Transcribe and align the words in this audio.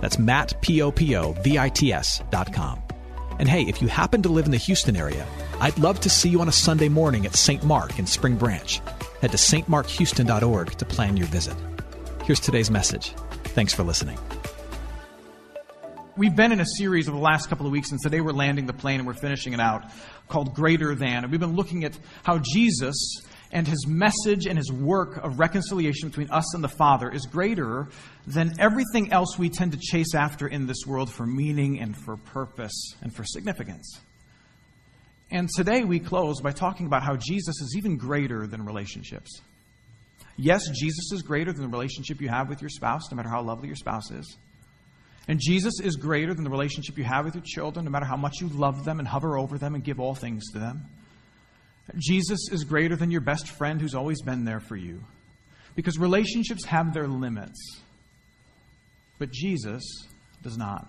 That's 0.00 0.18
Matt, 0.18 0.60
P-O-P-O-V-I-T-S 0.62 2.22
dot 2.30 2.52
com. 2.52 2.82
And 3.38 3.48
hey, 3.48 3.62
if 3.62 3.80
you 3.80 3.88
happen 3.88 4.22
to 4.22 4.28
live 4.28 4.46
in 4.46 4.50
the 4.50 4.56
Houston 4.58 4.96
area, 4.96 5.26
I'd 5.60 5.78
love 5.78 6.00
to 6.00 6.10
see 6.10 6.28
you 6.28 6.40
on 6.40 6.48
a 6.48 6.52
Sunday 6.52 6.88
morning 6.88 7.24
at 7.24 7.34
St. 7.34 7.62
Mark 7.62 7.98
in 7.98 8.06
Spring 8.06 8.36
Branch. 8.36 8.80
Head 9.20 9.30
to 9.30 9.36
stmarkhouston.org 9.36 10.70
to 10.72 10.84
plan 10.84 11.16
your 11.16 11.26
visit. 11.28 11.56
Here's 12.24 12.40
today's 12.40 12.70
message. 12.70 13.14
Thanks 13.44 13.72
for 13.72 13.82
listening. 13.82 14.18
We've 16.16 16.34
been 16.34 16.50
in 16.50 16.60
a 16.60 16.66
series 16.66 17.08
over 17.08 17.16
the 17.16 17.22
last 17.22 17.48
couple 17.48 17.64
of 17.64 17.70
weeks, 17.70 17.92
and 17.92 18.00
today 18.00 18.20
we're 18.20 18.32
landing 18.32 18.66
the 18.66 18.72
plane 18.72 18.98
and 18.98 19.06
we're 19.06 19.14
finishing 19.14 19.52
it 19.52 19.60
out 19.60 19.84
called 20.26 20.52
Greater 20.52 20.96
Than. 20.96 21.22
And 21.22 21.30
we've 21.30 21.38
been 21.38 21.54
looking 21.54 21.84
at 21.84 21.96
how 22.24 22.38
Jesus 22.38 23.22
and 23.52 23.66
his 23.66 23.86
message 23.86 24.46
and 24.46 24.58
his 24.58 24.70
work 24.70 25.16
of 25.24 25.38
reconciliation 25.38 26.08
between 26.08 26.30
us 26.30 26.54
and 26.54 26.62
the 26.62 26.68
Father 26.68 27.10
is 27.10 27.26
greater 27.26 27.88
than 28.26 28.52
everything 28.58 29.12
else 29.12 29.38
we 29.38 29.48
tend 29.48 29.72
to 29.72 29.78
chase 29.78 30.14
after 30.14 30.46
in 30.46 30.66
this 30.66 30.84
world 30.86 31.10
for 31.10 31.26
meaning 31.26 31.80
and 31.80 31.96
for 31.96 32.16
purpose 32.16 32.94
and 33.00 33.14
for 33.14 33.24
significance. 33.24 34.00
And 35.30 35.48
today 35.56 35.84
we 35.84 35.98
close 35.98 36.40
by 36.40 36.52
talking 36.52 36.86
about 36.86 37.02
how 37.02 37.16
Jesus 37.16 37.60
is 37.60 37.74
even 37.76 37.96
greater 37.96 38.46
than 38.46 38.64
relationships. 38.64 39.40
Yes, 40.36 40.62
Jesus 40.68 41.12
is 41.12 41.22
greater 41.22 41.52
than 41.52 41.62
the 41.62 41.68
relationship 41.68 42.20
you 42.20 42.28
have 42.28 42.48
with 42.48 42.62
your 42.62 42.70
spouse, 42.70 43.10
no 43.10 43.16
matter 43.16 43.28
how 43.28 43.42
lovely 43.42 43.66
your 43.66 43.76
spouse 43.76 44.10
is. 44.10 44.36
And 45.26 45.38
Jesus 45.42 45.80
is 45.80 45.96
greater 45.96 46.32
than 46.32 46.44
the 46.44 46.50
relationship 46.50 46.96
you 46.96 47.04
have 47.04 47.24
with 47.26 47.34
your 47.34 47.44
children, 47.44 47.84
no 47.84 47.90
matter 47.90 48.06
how 48.06 48.16
much 48.16 48.40
you 48.40 48.48
love 48.48 48.84
them 48.84 48.98
and 48.98 49.06
hover 49.06 49.36
over 49.36 49.58
them 49.58 49.74
and 49.74 49.84
give 49.84 50.00
all 50.00 50.14
things 50.14 50.50
to 50.52 50.58
them. 50.58 50.86
Jesus 51.96 52.48
is 52.50 52.64
greater 52.64 52.96
than 52.96 53.10
your 53.10 53.20
best 53.20 53.48
friend 53.48 53.80
who's 53.80 53.94
always 53.94 54.20
been 54.22 54.44
there 54.44 54.60
for 54.60 54.76
you. 54.76 55.02
Because 55.74 55.98
relationships 55.98 56.64
have 56.66 56.92
their 56.92 57.06
limits, 57.06 57.80
but 59.18 59.30
Jesus 59.30 60.06
does 60.42 60.58
not. 60.58 60.88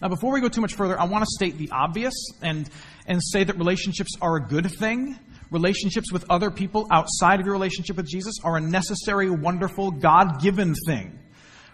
Now, 0.00 0.08
before 0.08 0.32
we 0.32 0.40
go 0.40 0.48
too 0.48 0.62
much 0.62 0.74
further, 0.74 0.98
I 0.98 1.04
want 1.04 1.24
to 1.24 1.30
state 1.30 1.58
the 1.58 1.70
obvious 1.72 2.14
and, 2.40 2.68
and 3.06 3.22
say 3.22 3.44
that 3.44 3.58
relationships 3.58 4.12
are 4.22 4.36
a 4.36 4.40
good 4.40 4.70
thing. 4.70 5.18
Relationships 5.50 6.10
with 6.12 6.24
other 6.30 6.50
people 6.50 6.86
outside 6.90 7.40
of 7.40 7.46
your 7.46 7.52
relationship 7.52 7.96
with 7.96 8.06
Jesus 8.06 8.36
are 8.42 8.56
a 8.56 8.60
necessary, 8.60 9.28
wonderful, 9.28 9.90
God 9.90 10.40
given 10.40 10.74
thing. 10.86 11.18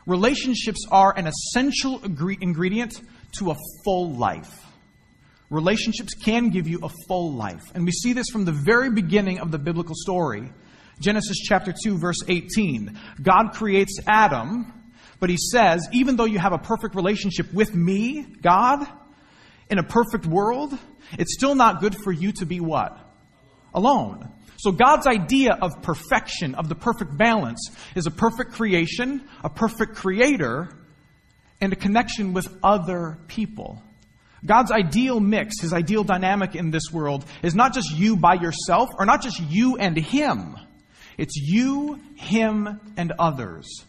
Relationships 0.06 0.84
are 0.90 1.16
an 1.16 1.28
essential 1.28 2.00
ingredient 2.02 3.00
to 3.38 3.50
a 3.50 3.56
full 3.84 4.14
life. 4.14 4.65
Relationships 5.50 6.14
can 6.14 6.50
give 6.50 6.66
you 6.66 6.80
a 6.82 6.88
full 7.06 7.32
life. 7.34 7.62
And 7.74 7.84
we 7.84 7.92
see 7.92 8.12
this 8.12 8.26
from 8.32 8.44
the 8.44 8.52
very 8.52 8.90
beginning 8.90 9.38
of 9.38 9.52
the 9.52 9.58
biblical 9.58 9.94
story. 9.94 10.52
Genesis 11.00 11.38
chapter 11.38 11.72
2, 11.72 11.98
verse 11.98 12.18
18. 12.26 12.98
God 13.22 13.52
creates 13.52 14.00
Adam, 14.06 14.72
but 15.20 15.30
he 15.30 15.36
says, 15.36 15.86
even 15.92 16.16
though 16.16 16.24
you 16.24 16.38
have 16.38 16.52
a 16.52 16.58
perfect 16.58 16.94
relationship 16.94 17.52
with 17.52 17.74
me, 17.74 18.26
God, 18.42 18.86
in 19.70 19.78
a 19.78 19.82
perfect 19.82 20.26
world, 20.26 20.76
it's 21.18 21.34
still 21.34 21.54
not 21.54 21.80
good 21.80 21.94
for 21.94 22.12
you 22.12 22.32
to 22.32 22.46
be 22.46 22.60
what? 22.60 22.98
Alone. 23.72 24.32
So 24.58 24.72
God's 24.72 25.06
idea 25.06 25.52
of 25.52 25.82
perfection, 25.82 26.54
of 26.54 26.68
the 26.68 26.74
perfect 26.74 27.16
balance, 27.16 27.70
is 27.94 28.06
a 28.06 28.10
perfect 28.10 28.52
creation, 28.52 29.28
a 29.44 29.50
perfect 29.50 29.94
creator, 29.94 30.70
and 31.60 31.72
a 31.72 31.76
connection 31.76 32.32
with 32.32 32.48
other 32.62 33.18
people. 33.28 33.82
God's 34.44 34.70
ideal 34.70 35.18
mix, 35.20 35.60
his 35.60 35.72
ideal 35.72 36.04
dynamic 36.04 36.54
in 36.54 36.70
this 36.70 36.92
world, 36.92 37.24
is 37.42 37.54
not 37.54 37.74
just 37.74 37.90
you 37.90 38.16
by 38.16 38.34
yourself, 38.34 38.90
or 38.98 39.06
not 39.06 39.22
just 39.22 39.40
you 39.40 39.76
and 39.76 39.96
him. 39.96 40.56
It's 41.18 41.36
you, 41.36 42.00
him, 42.16 42.80
and 42.96 43.12
others. 43.18 43.84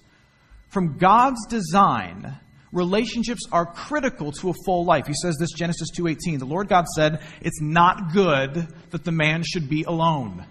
From 0.69 0.97
God's 0.97 1.45
design, 1.47 2.37
relationships 2.71 3.41
are 3.51 3.65
critical 3.65 4.31
to 4.33 4.49
a 4.49 4.53
full 4.65 4.85
life. 4.85 5.07
He 5.07 5.13
says 5.13 5.37
this 5.37 5.51
Genesis 5.51 5.89
2:18. 5.91 6.39
The 6.39 6.45
Lord 6.45 6.69
God 6.69 6.85
said, 6.95 7.21
"It's 7.41 7.61
not 7.61 8.13
good 8.13 8.67
that 8.91 9.03
the 9.03 9.11
man 9.11 9.43
should 9.43 9.69
be 9.69 9.83
alone." 9.83 10.45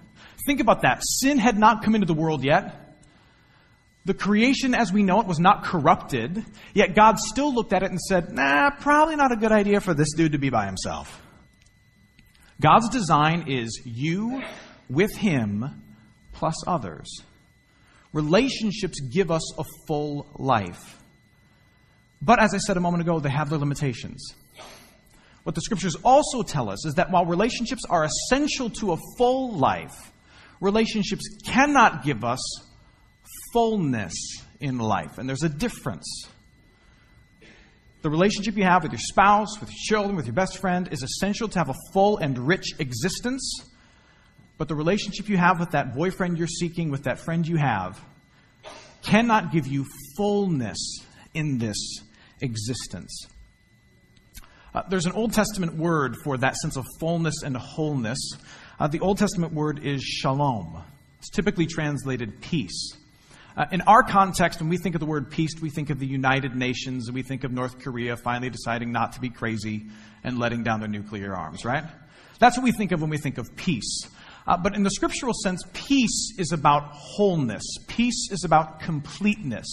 Think 0.46 0.60
about 0.60 0.82
that. 0.82 1.02
Sin 1.02 1.38
had 1.38 1.58
not 1.58 1.82
come 1.82 1.94
into 1.94 2.06
the 2.06 2.14
world 2.14 2.44
yet. 2.44 2.85
The 4.06 4.14
creation 4.14 4.72
as 4.72 4.92
we 4.92 5.02
know 5.02 5.20
it 5.20 5.26
was 5.26 5.40
not 5.40 5.64
corrupted, 5.64 6.44
yet 6.74 6.94
God 6.94 7.18
still 7.18 7.52
looked 7.52 7.72
at 7.72 7.82
it 7.82 7.90
and 7.90 8.00
said, 8.00 8.32
nah, 8.32 8.70
probably 8.70 9.16
not 9.16 9.32
a 9.32 9.36
good 9.36 9.50
idea 9.50 9.80
for 9.80 9.94
this 9.94 10.12
dude 10.14 10.30
to 10.30 10.38
be 10.38 10.48
by 10.48 10.66
himself. 10.66 11.20
God's 12.60 12.88
design 12.88 13.46
is 13.48 13.82
you 13.84 14.44
with 14.88 15.16
him 15.16 15.82
plus 16.32 16.54
others. 16.68 17.08
Relationships 18.12 19.00
give 19.00 19.32
us 19.32 19.58
a 19.58 19.64
full 19.88 20.28
life. 20.36 21.02
But 22.22 22.38
as 22.38 22.54
I 22.54 22.58
said 22.58 22.76
a 22.76 22.80
moment 22.80 23.02
ago, 23.02 23.18
they 23.18 23.28
have 23.28 23.50
their 23.50 23.58
limitations. 23.58 24.34
What 25.42 25.56
the 25.56 25.60
scriptures 25.60 25.96
also 26.04 26.44
tell 26.44 26.70
us 26.70 26.86
is 26.86 26.94
that 26.94 27.10
while 27.10 27.26
relationships 27.26 27.82
are 27.90 28.04
essential 28.04 28.70
to 28.70 28.92
a 28.92 28.98
full 29.18 29.56
life, 29.56 30.12
relationships 30.60 31.24
cannot 31.44 32.04
give 32.04 32.22
us 32.22 32.40
fullness 33.52 34.14
in 34.60 34.78
life. 34.78 35.18
And 35.18 35.28
there's 35.28 35.42
a 35.42 35.48
difference. 35.48 36.28
The 38.02 38.10
relationship 38.10 38.56
you 38.56 38.64
have 38.64 38.82
with 38.82 38.92
your 38.92 39.00
spouse, 39.00 39.58
with 39.58 39.68
your 39.70 39.78
children, 39.78 40.16
with 40.16 40.26
your 40.26 40.34
best 40.34 40.58
friend 40.58 40.88
is 40.92 41.02
essential 41.02 41.48
to 41.48 41.58
have 41.58 41.68
a 41.68 41.74
full 41.92 42.18
and 42.18 42.38
rich 42.38 42.74
existence. 42.78 43.64
But 44.58 44.68
the 44.68 44.74
relationship 44.74 45.28
you 45.28 45.36
have 45.36 45.60
with 45.60 45.72
that 45.72 45.94
boyfriend 45.94 46.38
you're 46.38 46.46
seeking, 46.46 46.90
with 46.90 47.04
that 47.04 47.18
friend 47.18 47.46
you 47.46 47.56
have, 47.56 48.00
cannot 49.02 49.52
give 49.52 49.66
you 49.66 49.84
fullness 50.16 50.78
in 51.34 51.58
this 51.58 51.76
existence. 52.40 53.26
Uh, 54.74 54.82
there's 54.88 55.06
an 55.06 55.12
Old 55.12 55.32
Testament 55.32 55.74
word 55.74 56.16
for 56.22 56.36
that 56.38 56.56
sense 56.56 56.76
of 56.76 56.84
fullness 57.00 57.42
and 57.42 57.56
wholeness. 57.56 58.18
Uh, 58.78 58.86
the 58.86 59.00
Old 59.00 59.18
Testament 59.18 59.52
word 59.52 59.84
is 59.84 60.02
shalom. 60.02 60.82
It's 61.18 61.30
typically 61.30 61.66
translated 61.66 62.40
peace. 62.40 62.92
Uh, 63.56 63.64
in 63.72 63.80
our 63.82 64.02
context, 64.02 64.60
when 64.60 64.68
we 64.68 64.76
think 64.76 64.94
of 64.94 65.00
the 65.00 65.06
word 65.06 65.30
peace, 65.30 65.52
we 65.62 65.70
think 65.70 65.88
of 65.88 65.98
the 65.98 66.06
United 66.06 66.54
Nations, 66.54 67.08
and 67.08 67.14
we 67.14 67.22
think 67.22 67.42
of 67.42 67.52
North 67.52 67.78
Korea 67.78 68.14
finally 68.14 68.50
deciding 68.50 68.92
not 68.92 69.14
to 69.14 69.20
be 69.20 69.30
crazy 69.30 69.86
and 70.22 70.38
letting 70.38 70.62
down 70.62 70.80
their 70.80 70.90
nuclear 70.90 71.34
arms, 71.34 71.64
right? 71.64 71.84
That's 72.38 72.58
what 72.58 72.64
we 72.64 72.72
think 72.72 72.92
of 72.92 73.00
when 73.00 73.08
we 73.08 73.16
think 73.16 73.38
of 73.38 73.56
peace. 73.56 74.02
Uh, 74.46 74.58
but 74.58 74.76
in 74.76 74.82
the 74.82 74.90
scriptural 74.90 75.32
sense, 75.32 75.62
peace 75.72 76.34
is 76.38 76.52
about 76.52 76.90
wholeness. 76.92 77.62
Peace 77.88 78.28
is 78.30 78.44
about 78.44 78.80
completeness. 78.80 79.66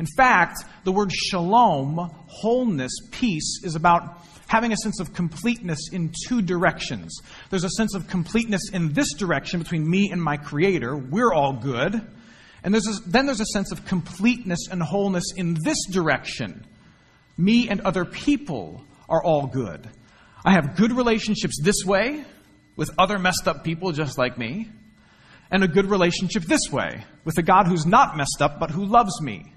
In 0.00 0.06
fact, 0.16 0.64
the 0.82 0.90
word 0.90 1.12
shalom, 1.12 2.10
wholeness, 2.26 2.92
peace, 3.12 3.60
is 3.62 3.76
about 3.76 4.20
having 4.48 4.72
a 4.72 4.76
sense 4.76 4.98
of 4.98 5.14
completeness 5.14 5.78
in 5.92 6.12
two 6.26 6.42
directions. 6.42 7.20
There's 7.50 7.64
a 7.64 7.70
sense 7.70 7.94
of 7.94 8.08
completeness 8.08 8.68
in 8.72 8.94
this 8.94 9.14
direction 9.14 9.60
between 9.60 9.88
me 9.88 10.10
and 10.10 10.20
my 10.20 10.38
Creator. 10.38 10.96
We're 10.96 11.32
all 11.32 11.52
good. 11.52 12.04
And 12.62 12.74
there's 12.74 12.86
a, 12.86 13.08
then 13.08 13.26
there's 13.26 13.40
a 13.40 13.46
sense 13.46 13.72
of 13.72 13.84
completeness 13.84 14.68
and 14.70 14.82
wholeness 14.82 15.32
in 15.36 15.56
this 15.64 15.78
direction. 15.90 16.66
Me 17.36 17.68
and 17.68 17.80
other 17.82 18.04
people 18.04 18.82
are 19.08 19.22
all 19.22 19.46
good. 19.46 19.88
I 20.44 20.52
have 20.52 20.76
good 20.76 20.92
relationships 20.92 21.60
this 21.62 21.84
way 21.84 22.24
with 22.76 22.90
other 22.98 23.18
messed 23.18 23.46
up 23.46 23.64
people 23.64 23.92
just 23.92 24.18
like 24.18 24.38
me, 24.38 24.68
and 25.50 25.64
a 25.64 25.68
good 25.68 25.86
relationship 25.86 26.44
this 26.44 26.70
way 26.70 27.04
with 27.24 27.36
a 27.38 27.42
God 27.42 27.66
who's 27.66 27.86
not 27.86 28.16
messed 28.16 28.40
up 28.40 28.60
but 28.60 28.70
who 28.70 28.84
loves 28.84 29.20
me. 29.20 29.52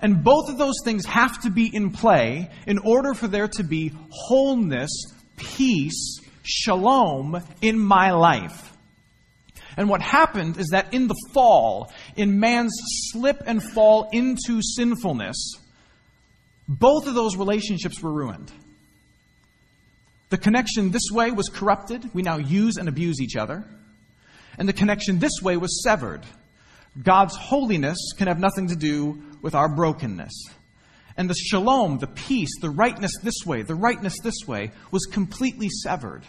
And 0.00 0.24
both 0.24 0.48
of 0.48 0.58
those 0.58 0.76
things 0.84 1.04
have 1.06 1.40
to 1.42 1.50
be 1.50 1.70
in 1.72 1.90
play 1.90 2.50
in 2.66 2.78
order 2.78 3.14
for 3.14 3.28
there 3.28 3.48
to 3.48 3.62
be 3.62 3.92
wholeness, 4.10 4.90
peace, 5.36 6.20
shalom 6.42 7.40
in 7.60 7.78
my 7.78 8.10
life. 8.10 8.71
And 9.76 9.88
what 9.88 10.02
happened 10.02 10.58
is 10.58 10.68
that 10.68 10.92
in 10.92 11.08
the 11.08 11.16
fall, 11.32 11.92
in 12.16 12.40
man's 12.40 12.72
slip 13.10 13.42
and 13.46 13.62
fall 13.62 14.08
into 14.12 14.60
sinfulness, 14.62 15.56
both 16.68 17.06
of 17.06 17.14
those 17.14 17.36
relationships 17.36 18.02
were 18.02 18.12
ruined. 18.12 18.52
The 20.30 20.38
connection 20.38 20.90
this 20.90 21.10
way 21.10 21.30
was 21.30 21.48
corrupted. 21.48 22.14
We 22.14 22.22
now 22.22 22.38
use 22.38 22.76
and 22.76 22.88
abuse 22.88 23.20
each 23.20 23.36
other. 23.36 23.64
And 24.58 24.68
the 24.68 24.72
connection 24.72 25.18
this 25.18 25.40
way 25.42 25.56
was 25.56 25.82
severed. 25.82 26.22
God's 27.02 27.36
holiness 27.36 27.98
can 28.16 28.28
have 28.28 28.38
nothing 28.38 28.68
to 28.68 28.76
do 28.76 29.22
with 29.40 29.54
our 29.54 29.68
brokenness. 29.68 30.32
And 31.16 31.28
the 31.28 31.34
shalom, 31.34 31.98
the 31.98 32.06
peace, 32.06 32.50
the 32.60 32.70
rightness 32.70 33.12
this 33.22 33.44
way, 33.44 33.62
the 33.62 33.74
rightness 33.74 34.18
this 34.22 34.46
way, 34.46 34.70
was 34.90 35.04
completely 35.06 35.68
severed. 35.68 36.22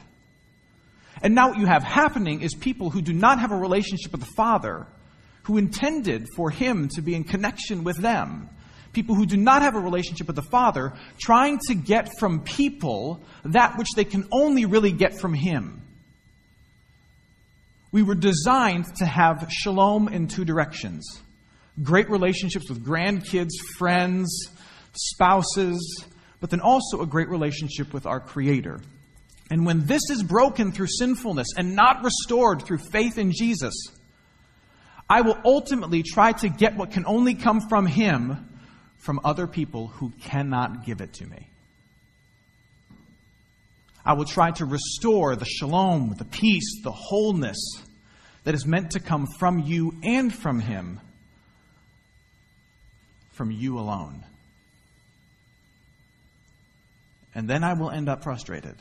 And 1.22 1.36
now 1.36 1.50
what 1.50 1.60
you 1.60 1.66
have 1.66 1.84
happening 1.84 2.42
is 2.42 2.54
people 2.54 2.90
who 2.90 3.02
do 3.02 3.14
not 3.14 3.40
have 3.40 3.52
a 3.52 3.58
relationship 3.58 4.12
with 4.12 4.22
the 4.22 4.34
Father, 4.36 4.88
who 5.44 5.58
intended 5.58 6.28
for 6.36 6.50
Him 6.50 6.90
to 6.96 7.02
be 7.02 7.16
in 7.16 7.24
connection 7.24 7.84
with 7.84 7.98
them, 7.98 8.50
people 8.94 9.16
who 9.16 9.26
do 9.26 9.38
not 9.38 9.62
have 9.62 9.76
a 9.76 9.80
relationship 9.80 10.28
with 10.28 10.36
the 10.36 10.42
Father, 10.42 10.94
trying 11.20 11.60
to 11.68 11.76
get 11.76 12.10
from 12.20 12.42
people 12.42 13.22
that 13.46 13.78
which 13.78 13.90
they 13.96 14.06
can 14.06 14.28
only 14.32 14.66
really 14.66 14.92
get 14.92 15.20
from 15.20 15.34
Him. 15.34 15.82
We 17.92 18.02
were 18.02 18.16
designed 18.16 18.96
to 18.96 19.06
have 19.06 19.48
shalom 19.52 20.08
in 20.08 20.28
two 20.28 20.46
directions 20.46 21.22
great 21.82 22.08
relationships 22.08 22.70
with 22.70 22.86
grandkids, 22.86 23.50
friends, 23.78 24.48
spouses, 24.94 26.06
but 26.40 26.52
then 26.52 26.60
also 26.60 27.02
a 27.02 27.06
great 27.08 27.30
relationship 27.30 27.94
with 27.94 28.06
our 28.06 28.20
Creator. 28.20 28.80
And 29.50 29.66
when 29.66 29.86
this 29.86 30.10
is 30.10 30.24
broken 30.24 30.72
through 30.72 30.88
sinfulness 30.88 31.50
and 31.58 31.76
not 31.76 32.04
restored 32.04 32.64
through 32.64 32.80
faith 32.80 33.18
in 33.18 33.32
Jesus, 33.32 33.74
I 35.10 35.22
will 35.22 35.38
ultimately 35.44 36.02
try 36.02 36.32
to 36.32 36.50
get 36.50 36.76
what 36.76 36.92
can 36.92 37.06
only 37.06 37.36
come 37.36 37.62
from 37.62 37.86
Him 37.86 38.50
from 38.98 39.20
other 39.24 39.48
people 39.48 39.88
who 39.88 40.12
cannot 40.22 40.86
give 40.86 41.02
it 41.02 41.14
to 41.14 41.26
me. 41.26 41.50
I 44.06 44.14
will 44.14 44.26
try 44.26 44.52
to 44.52 44.66
restore 44.66 45.36
the 45.36 45.46
shalom, 45.46 46.16
the 46.18 46.26
peace, 46.26 46.82
the 46.84 46.92
wholeness 46.92 47.58
that 48.44 48.54
is 48.54 48.66
meant 48.66 48.92
to 48.92 49.00
come 49.00 49.28
from 49.40 49.60
you 49.60 49.94
and 50.04 50.34
from 50.34 50.60
Him, 50.60 51.00
from 53.32 53.52
you 53.52 53.80
alone. 53.80 54.24
And 57.36 57.50
then 57.50 57.64
I 57.64 57.74
will 57.74 57.90
end 57.90 58.10
up 58.10 58.24
frustrated. 58.24 58.76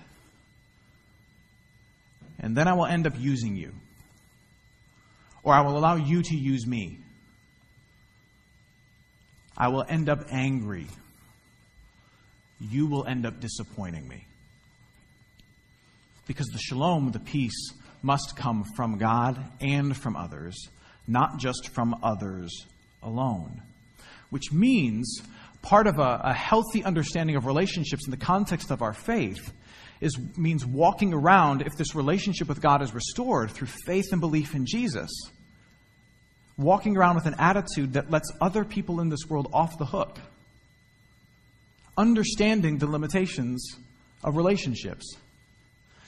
And 2.42 2.56
then 2.56 2.66
I 2.66 2.74
will 2.74 2.86
end 2.86 3.06
up 3.06 3.14
using 3.16 3.56
you. 3.56 3.72
Or 5.44 5.54
I 5.54 5.62
will 5.62 5.78
allow 5.78 5.96
you 5.96 6.22
to 6.22 6.36
use 6.36 6.66
me. 6.66 6.98
I 9.56 9.68
will 9.68 9.84
end 9.88 10.08
up 10.08 10.26
angry. 10.30 10.86
You 12.60 12.86
will 12.86 13.06
end 13.06 13.26
up 13.26 13.40
disappointing 13.40 14.06
me. 14.08 14.26
Because 16.26 16.46
the 16.46 16.58
shalom, 16.58 17.12
the 17.12 17.20
peace, 17.20 17.72
must 18.02 18.36
come 18.36 18.64
from 18.76 18.98
God 18.98 19.38
and 19.60 19.96
from 19.96 20.16
others, 20.16 20.56
not 21.06 21.38
just 21.38 21.68
from 21.68 21.96
others 22.02 22.66
alone. 23.02 23.62
Which 24.30 24.52
means 24.52 25.22
part 25.62 25.86
of 25.86 25.98
a, 25.98 26.20
a, 26.24 26.32
healthy 26.32 26.82
understanding 26.82 27.36
of 27.36 27.46
relationships 27.46 28.06
in 28.06 28.10
the 28.10 28.16
context 28.16 28.70
of 28.70 28.82
our 28.82 28.92
faith 28.92 29.52
is 30.02 30.18
means 30.36 30.66
walking 30.66 31.14
around 31.14 31.62
if 31.62 31.76
this 31.76 31.94
relationship 31.94 32.48
with 32.48 32.60
God 32.60 32.82
is 32.82 32.92
restored 32.92 33.50
through 33.50 33.68
faith 33.86 34.12
and 34.12 34.20
belief 34.20 34.54
in 34.54 34.66
Jesus. 34.66 35.10
Walking 36.58 36.96
around 36.96 37.14
with 37.14 37.26
an 37.26 37.36
attitude 37.38 37.94
that 37.94 38.10
lets 38.10 38.30
other 38.40 38.64
people 38.64 39.00
in 39.00 39.08
this 39.08 39.26
world 39.28 39.48
off 39.52 39.78
the 39.78 39.86
hook. 39.86 40.18
Understanding 41.96 42.78
the 42.78 42.86
limitations 42.86 43.76
of 44.24 44.36
relationships. 44.36 45.16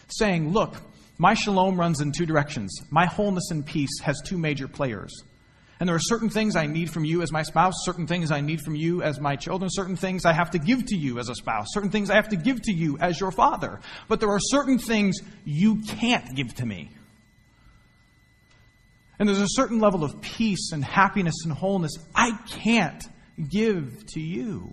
Saying, 0.08 0.52
look, 0.52 0.76
my 1.16 1.34
shalom 1.34 1.78
runs 1.78 2.00
in 2.00 2.12
two 2.12 2.26
directions. 2.26 2.76
My 2.90 3.06
wholeness 3.06 3.50
and 3.50 3.64
peace 3.64 4.00
has 4.02 4.20
two 4.24 4.36
major 4.36 4.68
players. 4.68 5.22
And 5.84 5.88
there 5.90 5.96
are 5.96 6.00
certain 6.00 6.30
things 6.30 6.56
I 6.56 6.64
need 6.64 6.90
from 6.90 7.04
you 7.04 7.20
as 7.20 7.30
my 7.30 7.42
spouse, 7.42 7.74
certain 7.84 8.06
things 8.06 8.30
I 8.30 8.40
need 8.40 8.62
from 8.62 8.74
you 8.74 9.02
as 9.02 9.20
my 9.20 9.36
children, 9.36 9.68
certain 9.70 9.96
things 9.96 10.24
I 10.24 10.32
have 10.32 10.52
to 10.52 10.58
give 10.58 10.86
to 10.86 10.96
you 10.96 11.18
as 11.18 11.28
a 11.28 11.34
spouse, 11.34 11.66
certain 11.74 11.90
things 11.90 12.08
I 12.08 12.14
have 12.14 12.30
to 12.30 12.36
give 12.36 12.62
to 12.62 12.72
you 12.72 12.96
as 12.96 13.20
your 13.20 13.30
father. 13.30 13.80
But 14.08 14.18
there 14.18 14.30
are 14.30 14.40
certain 14.40 14.78
things 14.78 15.18
you 15.44 15.82
can't 15.82 16.34
give 16.34 16.54
to 16.54 16.64
me. 16.64 16.88
And 19.18 19.28
there's 19.28 19.42
a 19.42 19.46
certain 19.46 19.78
level 19.78 20.04
of 20.04 20.22
peace 20.22 20.72
and 20.72 20.82
happiness 20.82 21.34
and 21.44 21.52
wholeness 21.52 21.92
I 22.14 22.30
can't 22.48 23.04
give 23.46 24.06
to 24.14 24.20
you. 24.20 24.72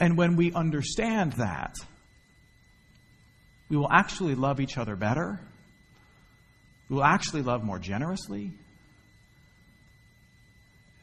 And 0.00 0.18
when 0.18 0.34
we 0.34 0.52
understand 0.52 1.34
that, 1.34 1.76
we 3.68 3.76
will 3.76 3.92
actually 3.92 4.34
love 4.34 4.58
each 4.58 4.76
other 4.76 4.96
better. 4.96 5.38
We 6.88 6.96
will 6.96 7.04
actually 7.04 7.42
love 7.42 7.62
more 7.62 7.78
generously. 7.78 8.50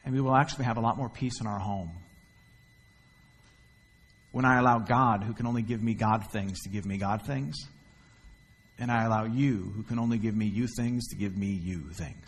And 0.04 0.14
we 0.14 0.20
will 0.20 0.34
actually 0.34 0.64
have 0.64 0.76
a 0.76 0.80
lot 0.80 0.96
more 0.96 1.08
peace 1.08 1.40
in 1.40 1.46
our 1.46 1.58
home. 1.58 1.90
When 4.32 4.44
I 4.44 4.58
allow 4.58 4.78
God, 4.78 5.22
who 5.22 5.34
can 5.34 5.46
only 5.46 5.62
give 5.62 5.82
me 5.82 5.94
God 5.94 6.30
things, 6.32 6.60
to 6.62 6.70
give 6.70 6.86
me 6.86 6.96
God 6.96 7.22
things, 7.26 7.54
and 8.78 8.90
I 8.90 9.04
allow 9.04 9.24
you, 9.24 9.72
who 9.76 9.82
can 9.82 9.98
only 9.98 10.18
give 10.18 10.34
me 10.34 10.46
you 10.46 10.66
things, 10.76 11.08
to 11.08 11.16
give 11.16 11.36
me 11.36 11.48
you 11.48 11.90
things. 11.92 12.26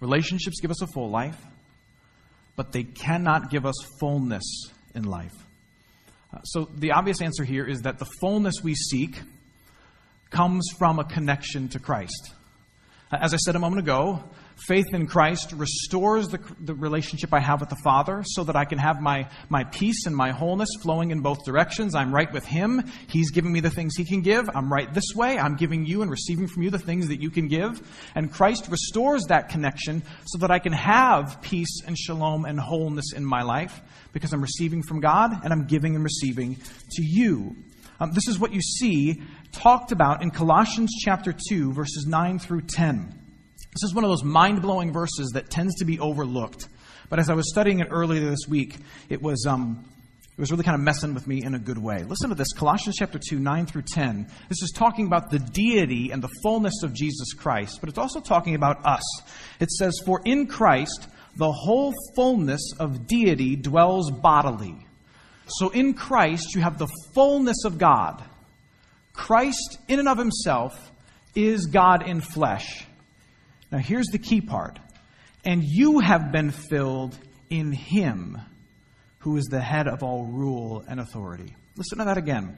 Relationships 0.00 0.60
give 0.60 0.70
us 0.70 0.82
a 0.82 0.86
full 0.86 1.10
life, 1.10 1.38
but 2.54 2.72
they 2.72 2.84
cannot 2.84 3.50
give 3.50 3.64
us 3.64 3.74
fullness 3.98 4.44
in 4.94 5.04
life. 5.04 5.32
Uh, 6.32 6.42
so 6.42 6.68
the 6.74 6.92
obvious 6.92 7.22
answer 7.22 7.44
here 7.44 7.66
is 7.66 7.80
that 7.82 7.98
the 7.98 8.06
fullness 8.20 8.56
we 8.62 8.74
seek 8.74 9.16
comes 10.30 10.68
from 10.78 10.98
a 10.98 11.04
connection 11.04 11.68
to 11.68 11.78
Christ. 11.78 12.34
As 13.12 13.32
I 13.32 13.36
said 13.36 13.54
a 13.54 13.60
moment 13.60 13.78
ago, 13.78 14.24
faith 14.66 14.92
in 14.92 15.06
Christ 15.06 15.52
restores 15.52 16.26
the, 16.26 16.40
the 16.58 16.74
relationship 16.74 17.32
I 17.32 17.38
have 17.38 17.60
with 17.60 17.68
the 17.68 17.76
Father 17.84 18.24
so 18.26 18.42
that 18.42 18.56
I 18.56 18.64
can 18.64 18.78
have 18.78 19.00
my, 19.00 19.28
my 19.48 19.62
peace 19.62 20.06
and 20.06 20.16
my 20.16 20.32
wholeness 20.32 20.70
flowing 20.82 21.12
in 21.12 21.20
both 21.20 21.44
directions. 21.44 21.94
I'm 21.94 22.12
right 22.12 22.32
with 22.32 22.44
Him. 22.44 22.82
He's 23.08 23.30
giving 23.30 23.52
me 23.52 23.60
the 23.60 23.70
things 23.70 23.94
He 23.94 24.04
can 24.04 24.22
give. 24.22 24.50
I'm 24.52 24.72
right 24.72 24.92
this 24.92 25.14
way. 25.14 25.38
I'm 25.38 25.54
giving 25.54 25.86
you 25.86 26.02
and 26.02 26.10
receiving 26.10 26.48
from 26.48 26.64
you 26.64 26.70
the 26.70 26.80
things 26.80 27.06
that 27.06 27.22
you 27.22 27.30
can 27.30 27.46
give. 27.46 27.80
And 28.16 28.32
Christ 28.32 28.66
restores 28.68 29.22
that 29.28 29.50
connection 29.50 30.02
so 30.24 30.38
that 30.38 30.50
I 30.50 30.58
can 30.58 30.72
have 30.72 31.40
peace 31.42 31.82
and 31.86 31.96
shalom 31.96 32.44
and 32.44 32.58
wholeness 32.58 33.12
in 33.14 33.24
my 33.24 33.42
life 33.42 33.80
because 34.12 34.32
I'm 34.32 34.42
receiving 34.42 34.82
from 34.82 34.98
God 34.98 35.44
and 35.44 35.52
I'm 35.52 35.66
giving 35.66 35.94
and 35.94 36.02
receiving 36.02 36.56
to 36.56 37.04
you. 37.04 37.54
Um, 37.98 38.12
this 38.12 38.28
is 38.28 38.38
what 38.38 38.52
you 38.52 38.60
see 38.60 39.22
talked 39.56 39.90
about 39.90 40.22
in 40.22 40.30
Colossians 40.30 40.92
chapter 41.02 41.34
2, 41.48 41.72
verses 41.72 42.06
9 42.06 42.38
through 42.38 42.62
10. 42.62 43.08
This 43.72 43.82
is 43.82 43.94
one 43.94 44.04
of 44.04 44.10
those 44.10 44.22
mind 44.22 44.62
blowing 44.62 44.92
verses 44.92 45.30
that 45.34 45.50
tends 45.50 45.74
to 45.76 45.84
be 45.84 45.98
overlooked. 45.98 46.68
But 47.08 47.18
as 47.18 47.30
I 47.30 47.34
was 47.34 47.50
studying 47.50 47.80
it 47.80 47.88
earlier 47.90 48.28
this 48.28 48.46
week, 48.48 48.76
it 49.08 49.22
was, 49.22 49.46
um, 49.46 49.84
it 50.36 50.40
was 50.40 50.50
really 50.50 50.64
kind 50.64 50.74
of 50.74 50.80
messing 50.80 51.14
with 51.14 51.26
me 51.26 51.42
in 51.42 51.54
a 51.54 51.58
good 51.58 51.78
way. 51.78 52.04
Listen 52.04 52.28
to 52.28 52.34
this 52.34 52.52
Colossians 52.52 52.96
chapter 52.98 53.18
2, 53.18 53.38
9 53.38 53.66
through 53.66 53.82
10. 53.82 54.28
This 54.48 54.62
is 54.62 54.72
talking 54.74 55.06
about 55.06 55.30
the 55.30 55.38
deity 55.38 56.10
and 56.10 56.22
the 56.22 56.30
fullness 56.42 56.82
of 56.82 56.92
Jesus 56.92 57.32
Christ, 57.32 57.78
but 57.80 57.88
it's 57.88 57.98
also 57.98 58.20
talking 58.20 58.54
about 58.54 58.84
us. 58.84 59.02
It 59.58 59.70
says, 59.70 59.98
For 60.04 60.20
in 60.24 60.46
Christ, 60.46 61.08
the 61.36 61.50
whole 61.50 61.94
fullness 62.14 62.72
of 62.78 63.06
deity 63.06 63.56
dwells 63.56 64.10
bodily. 64.10 64.76
So 65.48 65.70
in 65.70 65.94
Christ, 65.94 66.54
you 66.54 66.60
have 66.60 66.78
the 66.78 66.88
fullness 67.14 67.64
of 67.64 67.78
God. 67.78 68.22
Christ, 69.16 69.78
in 69.88 69.98
and 69.98 70.08
of 70.08 70.18
himself, 70.18 70.92
is 71.34 71.66
God 71.66 72.06
in 72.06 72.20
flesh. 72.20 72.86
Now, 73.72 73.78
here's 73.78 74.06
the 74.08 74.18
key 74.18 74.40
part. 74.40 74.78
And 75.44 75.62
you 75.64 76.00
have 76.00 76.30
been 76.32 76.50
filled 76.50 77.16
in 77.50 77.72
him, 77.72 78.38
who 79.18 79.36
is 79.36 79.46
the 79.46 79.60
head 79.60 79.88
of 79.88 80.02
all 80.02 80.26
rule 80.26 80.84
and 80.88 81.00
authority. 81.00 81.54
Listen 81.76 81.98
to 81.98 82.04
that 82.04 82.18
again. 82.18 82.56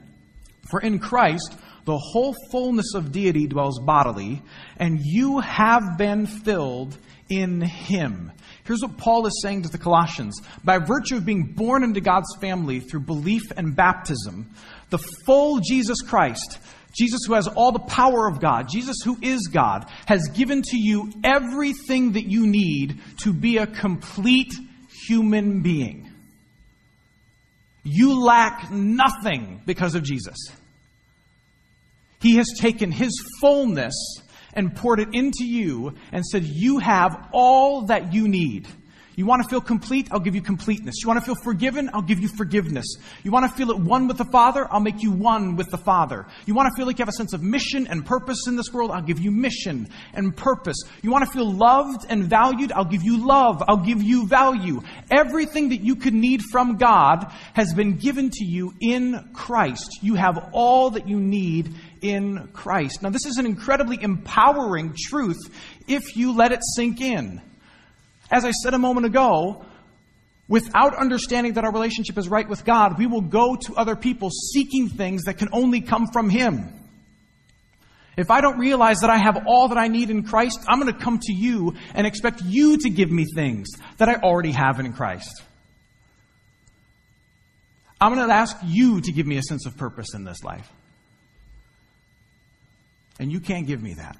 For 0.69 0.79
in 0.81 0.99
Christ, 0.99 1.55
the 1.85 1.97
whole 1.97 2.35
fullness 2.51 2.93
of 2.93 3.11
deity 3.11 3.47
dwells 3.47 3.79
bodily, 3.79 4.41
and 4.77 4.99
you 5.01 5.39
have 5.39 5.97
been 5.97 6.27
filled 6.27 6.97
in 7.29 7.61
him. 7.61 8.31
Here's 8.65 8.81
what 8.81 8.97
Paul 8.97 9.25
is 9.25 9.39
saying 9.41 9.63
to 9.63 9.69
the 9.69 9.77
Colossians. 9.77 10.39
By 10.63 10.79
virtue 10.79 11.15
of 11.15 11.25
being 11.25 11.53
born 11.55 11.83
into 11.83 12.01
God's 12.01 12.35
family 12.41 12.79
through 12.79 13.01
belief 13.01 13.43
and 13.55 13.75
baptism, 13.75 14.51
the 14.89 14.97
full 15.25 15.59
Jesus 15.59 16.01
Christ, 16.01 16.59
Jesus 16.93 17.21
who 17.27 17.33
has 17.33 17.47
all 17.47 17.71
the 17.71 17.79
power 17.79 18.27
of 18.27 18.39
God, 18.39 18.67
Jesus 18.69 18.97
who 19.03 19.17
is 19.21 19.47
God, 19.47 19.89
has 20.07 20.27
given 20.33 20.61
to 20.63 20.77
you 20.77 21.11
everything 21.23 22.13
that 22.13 22.25
you 22.25 22.47
need 22.47 22.99
to 23.23 23.33
be 23.33 23.57
a 23.57 23.67
complete 23.67 24.53
human 25.07 25.61
being. 25.61 26.09
You 27.83 28.23
lack 28.23 28.71
nothing 28.71 29.61
because 29.65 29.95
of 29.95 30.03
Jesus. 30.03 30.37
He 32.21 32.35
has 32.35 32.47
taken 32.59 32.91
his 32.91 33.11
fullness 33.39 33.93
and 34.53 34.75
poured 34.75 34.99
it 34.99 35.09
into 35.13 35.45
you 35.45 35.95
and 36.11 36.25
said, 36.25 36.43
You 36.43 36.79
have 36.79 37.29
all 37.31 37.83
that 37.83 38.13
you 38.13 38.27
need. 38.27 38.67
You 39.19 39.25
want 39.25 39.43
to 39.43 39.49
feel 39.49 39.59
complete? 39.59 40.07
I'll 40.11 40.21
give 40.21 40.33
you 40.33 40.41
completeness. 40.41 41.01
You 41.01 41.09
want 41.09 41.19
to 41.19 41.25
feel 41.25 41.35
forgiven? 41.43 41.89
I'll 41.93 42.01
give 42.01 42.21
you 42.21 42.29
forgiveness. 42.29 42.85
You 43.21 43.31
want 43.31 43.51
to 43.51 43.57
feel 43.57 43.69
at 43.69 43.77
one 43.77 44.07
with 44.07 44.17
the 44.17 44.23
Father? 44.23 44.65
I'll 44.71 44.79
make 44.79 45.03
you 45.03 45.11
one 45.11 45.57
with 45.57 45.69
the 45.71 45.77
Father. 45.77 46.25
You 46.45 46.55
want 46.55 46.69
to 46.69 46.77
feel 46.77 46.85
like 46.85 46.99
you 46.99 47.03
have 47.03 47.09
a 47.09 47.17
sense 47.17 47.33
of 47.33 47.43
mission 47.43 47.85
and 47.87 48.05
purpose 48.05 48.47
in 48.47 48.55
this 48.55 48.71
world? 48.71 48.91
I'll 48.91 49.01
give 49.01 49.19
you 49.19 49.29
mission 49.29 49.89
and 50.13 50.33
purpose. 50.33 50.77
You 51.01 51.11
want 51.11 51.25
to 51.25 51.31
feel 51.31 51.51
loved 51.51 52.05
and 52.07 52.29
valued? 52.29 52.71
I'll 52.71 52.85
give 52.85 53.03
you 53.03 53.27
love. 53.27 53.61
I'll 53.67 53.83
give 53.83 54.01
you 54.01 54.25
value. 54.25 54.83
Everything 55.11 55.67
that 55.71 55.81
you 55.81 55.97
could 55.97 56.13
need 56.13 56.41
from 56.49 56.77
God 56.77 57.29
has 57.55 57.73
been 57.73 57.97
given 57.97 58.29
to 58.29 58.45
you 58.45 58.73
in 58.79 59.31
Christ. 59.33 59.99
You 60.01 60.15
have 60.15 60.51
all 60.53 60.91
that 60.91 61.09
you 61.09 61.19
need 61.19 61.75
in 62.01 62.47
Christ. 62.53 63.03
Now, 63.03 63.09
this 63.09 63.25
is 63.25 63.35
an 63.35 63.45
incredibly 63.45 64.01
empowering 64.01 64.95
truth 64.97 65.39
if 65.89 66.15
you 66.15 66.33
let 66.33 66.53
it 66.53 66.61
sink 66.77 67.01
in. 67.01 67.41
As 68.31 68.45
I 68.45 68.51
said 68.51 68.73
a 68.73 68.79
moment 68.79 69.05
ago, 69.05 69.65
without 70.47 70.95
understanding 70.95 71.53
that 71.53 71.63
our 71.63 71.71
relationship 71.71 72.17
is 72.17 72.27
right 72.27 72.47
with 72.47 72.65
God, 72.65 72.97
we 72.97 73.07
will 73.07 73.21
go 73.21 73.55
to 73.55 73.75
other 73.75 73.95
people 73.95 74.29
seeking 74.29 74.89
things 74.89 75.23
that 75.23 75.37
can 75.37 75.49
only 75.51 75.81
come 75.81 76.07
from 76.11 76.29
Him. 76.29 76.73
If 78.17 78.29
I 78.31 78.41
don't 78.41 78.59
realize 78.59 78.99
that 78.99 79.09
I 79.09 79.17
have 79.17 79.45
all 79.47 79.69
that 79.69 79.77
I 79.77 79.87
need 79.87 80.09
in 80.09 80.23
Christ, 80.23 80.59
I'm 80.67 80.81
going 80.81 80.93
to 80.93 80.99
come 80.99 81.19
to 81.19 81.33
you 81.33 81.75
and 81.93 82.05
expect 82.05 82.41
you 82.43 82.77
to 82.77 82.89
give 82.89 83.09
me 83.09 83.25
things 83.33 83.69
that 83.97 84.09
I 84.09 84.15
already 84.15 84.51
have 84.51 84.79
in 84.79 84.91
Christ. 84.91 85.41
I'm 88.01 88.13
going 88.13 88.27
to 88.27 88.33
ask 88.33 88.57
you 88.63 89.01
to 89.01 89.11
give 89.11 89.25
me 89.25 89.37
a 89.37 89.41
sense 89.41 89.65
of 89.65 89.77
purpose 89.77 90.13
in 90.13 90.23
this 90.23 90.43
life. 90.43 90.69
And 93.19 93.31
you 93.31 93.39
can't 93.39 93.67
give 93.67 93.81
me 93.81 93.93
that. 93.95 94.17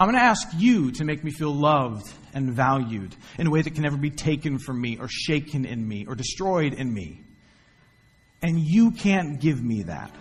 I'm 0.00 0.06
going 0.06 0.18
to 0.18 0.24
ask 0.24 0.46
you 0.56 0.92
to 0.92 1.04
make 1.04 1.24
me 1.24 1.32
feel 1.32 1.52
loved 1.52 2.08
and 2.32 2.52
valued 2.52 3.16
in 3.36 3.48
a 3.48 3.50
way 3.50 3.62
that 3.62 3.74
can 3.74 3.82
never 3.82 3.96
be 3.96 4.10
taken 4.10 4.60
from 4.60 4.80
me 4.80 4.96
or 4.96 5.08
shaken 5.08 5.64
in 5.64 5.86
me 5.86 6.06
or 6.06 6.14
destroyed 6.14 6.72
in 6.72 6.94
me. 6.94 7.24
And 8.40 8.60
you 8.60 8.92
can't 8.92 9.40
give 9.40 9.60
me 9.60 9.82
that. 9.82 10.12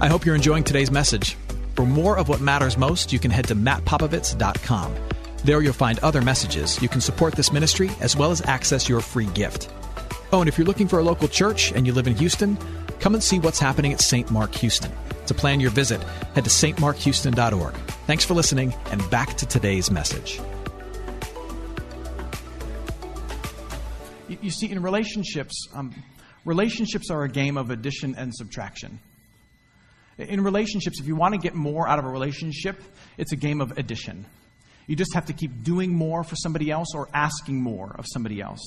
I 0.00 0.08
hope 0.08 0.24
you're 0.24 0.34
enjoying 0.34 0.64
today's 0.64 0.90
message. 0.90 1.36
For 1.76 1.84
more 1.84 2.16
of 2.16 2.30
what 2.30 2.40
matters 2.40 2.78
most, 2.78 3.12
you 3.12 3.18
can 3.18 3.30
head 3.30 3.46
to 3.48 3.54
mattpopovits.com. 3.54 4.94
There 5.44 5.60
you'll 5.60 5.74
find 5.74 5.98
other 5.98 6.22
messages. 6.22 6.80
You 6.80 6.88
can 6.88 7.02
support 7.02 7.34
this 7.34 7.52
ministry 7.52 7.90
as 8.00 8.16
well 8.16 8.30
as 8.30 8.40
access 8.40 8.88
your 8.88 9.00
free 9.00 9.26
gift. 9.26 9.70
Oh, 10.32 10.40
and 10.40 10.48
if 10.48 10.56
you're 10.56 10.66
looking 10.66 10.88
for 10.88 10.98
a 10.98 11.02
local 11.02 11.28
church 11.28 11.72
and 11.72 11.86
you 11.86 11.92
live 11.92 12.06
in 12.06 12.16
Houston, 12.16 12.56
come 13.00 13.12
and 13.12 13.22
see 13.22 13.38
what's 13.38 13.58
happening 13.58 13.92
at 13.92 14.00
St. 14.00 14.30
Mark 14.30 14.54
Houston. 14.54 14.90
To 15.26 15.34
plan 15.34 15.60
your 15.60 15.70
visit, 15.70 16.02
head 16.34 16.44
to 16.44 16.50
stmarkhouston.org. 16.50 17.74
Thanks 18.06 18.24
for 18.24 18.34
listening, 18.34 18.74
and 18.90 19.10
back 19.10 19.34
to 19.38 19.46
today's 19.46 19.90
message. 19.90 20.40
You, 24.28 24.50
see, 24.50 24.70
in 24.70 24.82
relationships, 24.82 25.68
um, 25.74 25.94
relationships 26.44 27.10
are 27.10 27.24
a 27.24 27.28
game 27.28 27.56
of 27.56 27.70
addition 27.70 28.14
and 28.16 28.34
subtraction. 28.34 28.98
In 30.18 30.42
relationships, 30.42 31.00
if 31.00 31.06
you 31.06 31.16
want 31.16 31.34
to 31.34 31.40
get 31.40 31.54
more 31.54 31.88
out 31.88 31.98
of 31.98 32.04
a 32.04 32.08
relationship, 32.08 32.80
it's 33.18 33.32
a 33.32 33.36
game 33.36 33.60
of 33.60 33.76
addition. 33.78 34.24
You 34.86 34.96
just 34.96 35.14
have 35.14 35.26
to 35.26 35.32
keep 35.32 35.62
doing 35.62 35.92
more 35.92 36.24
for 36.24 36.36
somebody 36.36 36.70
else 36.70 36.94
or 36.94 37.08
asking 37.12 37.60
more 37.60 37.94
of 37.98 38.04
somebody 38.06 38.40
else. 38.40 38.60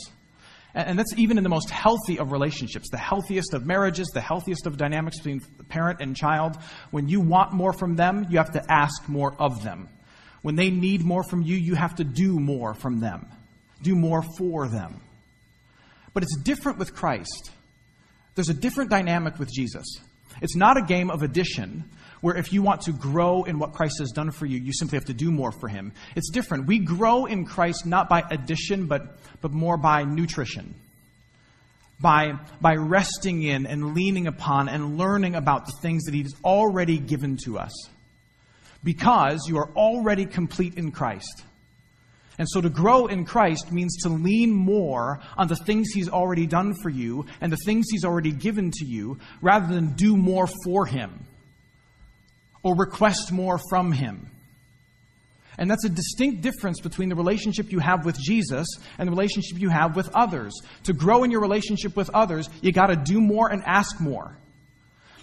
And 0.78 1.00
that's 1.00 1.14
even 1.18 1.40
in 1.40 1.44
the 1.44 1.50
most 1.50 1.72
healthy 1.72 2.20
of 2.20 2.32
relationships, 2.32 2.90
the 2.92 2.98
healthiest 2.98 3.56
of 3.56 3.66
marriages, 3.66 4.12
the 4.14 4.22
healthiest 4.22 4.68
of 4.68 4.78
dynamics 4.78 5.18
between 5.18 5.42
parent 5.70 6.02
and 6.02 6.16
child. 6.16 6.56
When 6.92 7.10
you 7.10 7.20
want 7.20 7.52
more 7.52 7.74
from 7.74 7.96
them, 7.96 8.28
you 8.30 8.38
have 8.38 8.52
to 8.52 8.64
ask 8.70 9.10
more 9.10 9.36
of 9.40 9.64
them. 9.64 9.90
When 10.44 10.56
they 10.56 10.70
need 10.70 11.02
more 11.02 11.24
from 11.24 11.42
you, 11.42 11.56
you 11.56 11.74
have 11.74 11.96
to 11.96 12.04
do 12.04 12.40
more 12.40 12.76
from 12.76 13.00
them, 13.00 13.26
do 13.82 13.96
more 13.96 14.24
for 14.38 14.68
them. 14.68 15.02
But 16.14 16.22
it's 16.22 16.38
different 16.44 16.78
with 16.78 16.94
Christ. 16.94 17.50
There's 18.36 18.50
a 18.50 18.54
different 18.54 18.92
dynamic 18.92 19.40
with 19.40 19.52
Jesus. 19.52 19.86
It's 20.42 20.56
not 20.56 20.78
a 20.78 20.82
game 20.82 21.10
of 21.10 21.24
addition, 21.24 21.84
where 22.22 22.36
if 22.36 22.52
you 22.52 22.62
want 22.62 22.82
to 22.82 22.92
grow 22.92 23.44
in 23.44 23.60
what 23.60 23.74
Christ 23.74 24.00
has 24.00 24.12
done 24.12 24.32
for 24.32 24.46
you, 24.46 24.58
you 24.58 24.74
simply 24.74 24.98
have 24.98 25.06
to 25.06 25.14
do 25.14 25.32
more 25.32 25.52
for 25.52 25.68
Him. 25.68 25.94
It's 26.16 26.30
different. 26.30 26.68
We 26.68 26.80
grow 26.80 27.26
in 27.26 27.46
Christ 27.46 27.86
not 27.86 28.10
by 28.10 28.24
addition, 28.30 28.88
but, 28.88 29.18
but 29.42 29.52
more 29.52 29.78
by 29.78 30.04
nutrition. 30.04 30.76
By, 32.00 32.34
by 32.62 32.76
resting 32.76 33.44
in 33.44 33.66
and 33.66 33.96
leaning 33.96 34.28
upon 34.28 34.70
and 34.70 34.98
learning 34.98 35.36
about 35.36 35.66
the 35.66 35.74
things 35.82 36.04
that 36.06 36.14
He's 36.14 36.36
already 36.44 36.98
given 36.98 37.38
to 37.46 37.58
us. 37.58 37.74
Because 38.84 39.48
you 39.48 39.58
are 39.58 39.70
already 39.76 40.26
complete 40.26 40.76
in 40.76 40.92
Christ. 40.92 41.44
And 42.38 42.48
so 42.48 42.62
to 42.62 42.70
grow 42.70 43.08
in 43.08 43.26
Christ 43.26 43.72
means 43.72 43.98
to 44.04 44.10
lean 44.10 44.52
more 44.52 45.20
on 45.38 45.48
the 45.48 45.56
things 45.56 45.90
He's 45.94 46.10
already 46.10 46.46
done 46.46 46.76
for 46.82 46.90
you 46.90 47.26
and 47.42 47.52
the 47.52 47.58
things 47.66 47.88
He's 47.90 48.06
already 48.06 48.32
given 48.32 48.72
to 48.76 48.86
you 48.86 49.20
rather 49.42 49.74
than 49.74 49.94
do 49.94 50.16
more 50.16 50.48
for 50.64 50.86
Him 50.86 51.26
or 52.62 52.76
request 52.76 53.32
more 53.32 53.60
from 53.70 53.92
Him. 53.92 54.30
And 55.58 55.72
that's 55.72 55.86
a 55.86 55.90
distinct 55.90 56.42
difference 56.42 56.80
between 56.80 57.10
the 57.10 57.16
relationship 57.16 57.72
you 57.72 57.80
have 57.80 58.06
with 58.06 58.20
Jesus 58.20 58.68
and 59.00 59.08
the 59.08 59.12
relationship 59.12 59.60
you 59.60 59.70
have 59.70 59.96
with 59.96 60.10
others. 60.14 60.54
To 60.84 60.94
grow 60.94 61.24
in 61.24 61.32
your 61.32 61.42
relationship 61.42 61.96
with 61.96 62.12
others, 62.12 62.48
you 62.62 62.72
got 62.72 62.88
to 62.88 62.96
do 62.96 63.20
more 63.20 63.50
and 63.50 63.64
ask 63.66 64.00
more. 64.00 64.38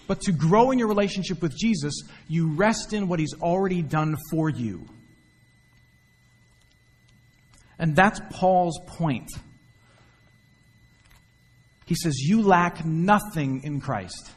But 0.08 0.20
to 0.22 0.32
grow 0.32 0.72
in 0.72 0.78
your 0.80 0.88
relationship 0.88 1.40
with 1.40 1.56
Jesus, 1.56 1.94
you 2.26 2.48
rest 2.54 2.92
in 2.92 3.06
what 3.06 3.20
He's 3.20 3.34
already 3.40 3.80
done 3.80 4.16
for 4.30 4.48
you. 4.48 4.86
And 7.78 7.96
that's 7.96 8.20
Paul's 8.30 8.78
point. 8.86 9.28
He 11.86 11.94
says, 11.94 12.18
You 12.18 12.42
lack 12.42 12.84
nothing 12.84 13.62
in 13.64 13.80
Christ. 13.80 14.30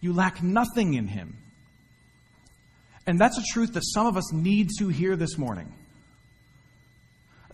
You 0.00 0.12
lack 0.12 0.42
nothing 0.42 0.94
in 0.94 1.06
Him. 1.06 1.36
And 3.06 3.18
that's 3.18 3.38
a 3.38 3.42
truth 3.52 3.72
that 3.74 3.82
some 3.84 4.06
of 4.06 4.16
us 4.16 4.32
need 4.32 4.68
to 4.78 4.88
hear 4.88 5.16
this 5.16 5.36
morning. 5.36 5.72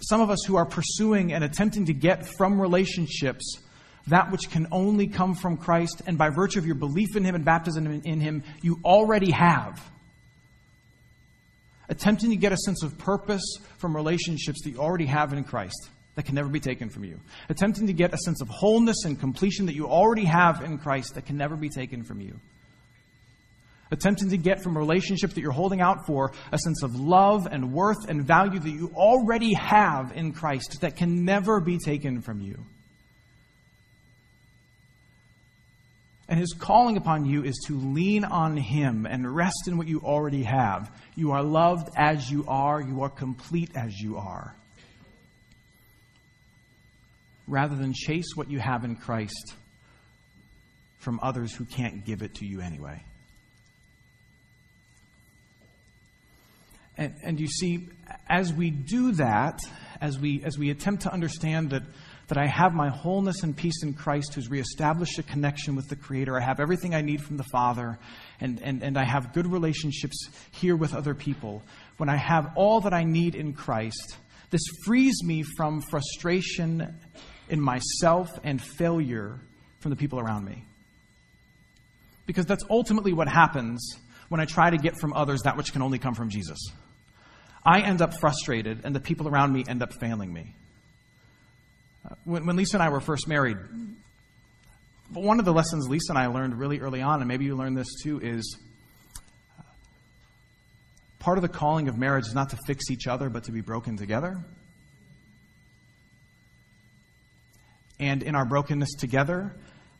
Some 0.00 0.20
of 0.20 0.30
us 0.30 0.44
who 0.46 0.56
are 0.56 0.66
pursuing 0.66 1.32
and 1.32 1.42
attempting 1.42 1.86
to 1.86 1.94
get 1.94 2.26
from 2.36 2.60
relationships 2.60 3.58
that 4.08 4.30
which 4.30 4.50
can 4.50 4.66
only 4.72 5.06
come 5.06 5.34
from 5.34 5.56
Christ, 5.56 6.02
and 6.06 6.16
by 6.16 6.30
virtue 6.30 6.58
of 6.58 6.66
your 6.66 6.74
belief 6.74 7.14
in 7.14 7.24
Him 7.24 7.34
and 7.34 7.44
baptism 7.44 7.86
in 8.04 8.20
Him, 8.20 8.42
you 8.62 8.80
already 8.84 9.30
have. 9.30 9.82
Attempting 11.88 12.30
to 12.30 12.36
get 12.36 12.52
a 12.52 12.56
sense 12.56 12.82
of 12.82 12.98
purpose 12.98 13.56
from 13.78 13.96
relationships 13.96 14.62
that 14.64 14.70
you 14.70 14.78
already 14.78 15.06
have 15.06 15.32
in 15.32 15.44
Christ 15.44 15.88
that 16.16 16.24
can 16.24 16.34
never 16.34 16.48
be 16.48 16.60
taken 16.60 16.90
from 16.90 17.04
you. 17.04 17.20
Attempting 17.48 17.86
to 17.86 17.92
get 17.92 18.12
a 18.12 18.18
sense 18.18 18.42
of 18.42 18.48
wholeness 18.48 19.04
and 19.04 19.18
completion 19.18 19.66
that 19.66 19.74
you 19.74 19.86
already 19.86 20.24
have 20.24 20.62
in 20.62 20.78
Christ 20.78 21.14
that 21.14 21.26
can 21.26 21.36
never 21.36 21.56
be 21.56 21.68
taken 21.68 22.02
from 22.02 22.20
you. 22.20 22.38
Attempting 23.90 24.28
to 24.30 24.36
get 24.36 24.62
from 24.62 24.76
a 24.76 24.80
relationship 24.80 25.30
that 25.30 25.40
you're 25.40 25.50
holding 25.50 25.80
out 25.80 26.06
for 26.06 26.32
a 26.52 26.58
sense 26.58 26.82
of 26.82 26.94
love 26.94 27.46
and 27.50 27.72
worth 27.72 28.08
and 28.08 28.22
value 28.22 28.58
that 28.58 28.68
you 28.68 28.92
already 28.94 29.54
have 29.54 30.12
in 30.14 30.32
Christ 30.32 30.82
that 30.82 30.96
can 30.96 31.24
never 31.24 31.60
be 31.60 31.78
taken 31.78 32.20
from 32.20 32.42
you. 32.42 32.58
And 36.28 36.38
his 36.38 36.54
calling 36.58 36.96
upon 36.96 37.24
you 37.24 37.42
is 37.42 37.56
to 37.68 37.78
lean 37.78 38.24
on 38.24 38.56
him 38.56 39.06
and 39.06 39.34
rest 39.34 39.66
in 39.66 39.78
what 39.78 39.88
you 39.88 40.00
already 40.00 40.42
have. 40.42 40.90
You 41.14 41.32
are 41.32 41.42
loved 41.42 41.88
as 41.96 42.30
you 42.30 42.44
are, 42.46 42.80
you 42.80 43.02
are 43.02 43.08
complete 43.08 43.70
as 43.74 43.98
you 43.98 44.18
are 44.18 44.54
rather 47.48 47.74
than 47.74 47.92
chase 47.94 48.36
what 48.36 48.50
you 48.50 48.60
have 48.60 48.84
in 48.84 48.94
Christ 48.94 49.54
from 50.98 51.18
others 51.22 51.54
who 51.54 51.64
can't 51.64 52.04
give 52.04 52.22
it 52.22 52.34
to 52.36 52.46
you 52.46 52.60
anyway. 52.60 53.02
And, 56.96 57.14
and 57.22 57.40
you 57.40 57.46
see, 57.46 57.88
as 58.28 58.52
we 58.52 58.70
do 58.70 59.12
that, 59.12 59.60
as 60.00 60.18
we, 60.18 60.42
as 60.44 60.58
we 60.58 60.70
attempt 60.70 61.04
to 61.04 61.12
understand 61.12 61.70
that, 61.70 61.82
that 62.28 62.38
I 62.38 62.46
have 62.46 62.74
my 62.74 62.88
wholeness 62.88 63.42
and 63.42 63.56
peace 63.56 63.82
in 63.82 63.94
Christ 63.94 64.34
who's 64.34 64.50
reestablished 64.50 65.18
a 65.18 65.22
connection 65.22 65.74
with 65.74 65.88
the 65.88 65.96
Creator, 65.96 66.38
I 66.38 66.44
have 66.44 66.60
everything 66.60 66.94
I 66.94 67.00
need 67.00 67.22
from 67.22 67.38
the 67.38 67.44
Father, 67.44 67.98
and, 68.40 68.60
and, 68.62 68.82
and 68.82 68.98
I 68.98 69.04
have 69.04 69.32
good 69.32 69.46
relationships 69.46 70.28
here 70.50 70.76
with 70.76 70.94
other 70.94 71.14
people, 71.14 71.62
when 71.96 72.08
I 72.08 72.16
have 72.16 72.52
all 72.54 72.82
that 72.82 72.92
I 72.92 73.04
need 73.04 73.34
in 73.34 73.54
Christ, 73.54 74.16
this 74.50 74.62
frees 74.84 75.22
me 75.24 75.42
from 75.56 75.80
frustration 75.80 76.94
in 77.48 77.60
myself 77.60 78.28
and 78.44 78.60
failure 78.60 79.40
from 79.80 79.90
the 79.90 79.96
people 79.96 80.20
around 80.20 80.44
me. 80.44 80.64
Because 82.26 82.44
that's 82.44 82.64
ultimately 82.68 83.14
what 83.14 83.28
happens 83.28 83.96
when 84.28 84.40
I 84.40 84.44
try 84.44 84.68
to 84.68 84.76
get 84.76 84.98
from 85.00 85.14
others 85.14 85.42
that 85.42 85.56
which 85.56 85.72
can 85.72 85.80
only 85.80 85.98
come 85.98 86.14
from 86.14 86.28
Jesus. 86.28 86.58
I 87.64 87.80
end 87.80 88.02
up 88.02 88.14
frustrated, 88.14 88.82
and 88.84 88.94
the 88.94 89.00
people 89.00 89.28
around 89.28 89.52
me 89.52 89.64
end 89.66 89.82
up 89.82 89.94
failing 89.94 90.32
me. 90.32 90.54
Uh, 92.08 92.14
when, 92.24 92.46
when 92.46 92.56
Lisa 92.56 92.76
and 92.76 92.82
I 92.82 92.88
were 92.88 93.00
first 93.00 93.28
married, 93.28 93.56
one 95.12 95.38
of 95.38 95.44
the 95.44 95.52
lessons 95.52 95.88
Lisa 95.88 96.12
and 96.12 96.18
I 96.18 96.26
learned 96.26 96.58
really 96.58 96.80
early 96.80 97.02
on, 97.02 97.20
and 97.20 97.28
maybe 97.28 97.44
you 97.44 97.56
learned 97.56 97.76
this 97.76 98.02
too, 98.02 98.20
is 98.20 98.56
part 101.18 101.38
of 101.38 101.42
the 101.42 101.48
calling 101.48 101.88
of 101.88 101.98
marriage 101.98 102.26
is 102.26 102.34
not 102.34 102.50
to 102.50 102.58
fix 102.66 102.90
each 102.90 103.06
other, 103.06 103.28
but 103.28 103.44
to 103.44 103.52
be 103.52 103.60
broken 103.60 103.96
together. 103.96 104.38
And 108.00 108.22
in 108.22 108.34
our 108.34 108.44
brokenness 108.44 108.94
together, 108.94 109.54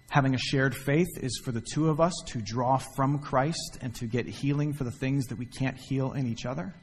having 0.08 0.34
a 0.34 0.38
shared 0.38 0.74
faith 0.74 1.08
is 1.20 1.40
for 1.44 1.52
the 1.52 1.60
two 1.60 1.88
of 1.88 2.00
us 2.00 2.14
to 2.28 2.40
draw 2.40 2.78
from 2.96 3.18
Christ 3.18 3.78
and 3.80 3.94
to 3.96 4.06
get 4.06 4.26
healing 4.26 4.72
for 4.72 4.84
the 4.84 4.92
things 4.92 5.26
that 5.26 5.38
we 5.38 5.46
can't 5.46 5.76
heal 5.76 6.12
in 6.12 6.26
each 6.26 6.46
other. 6.46 6.74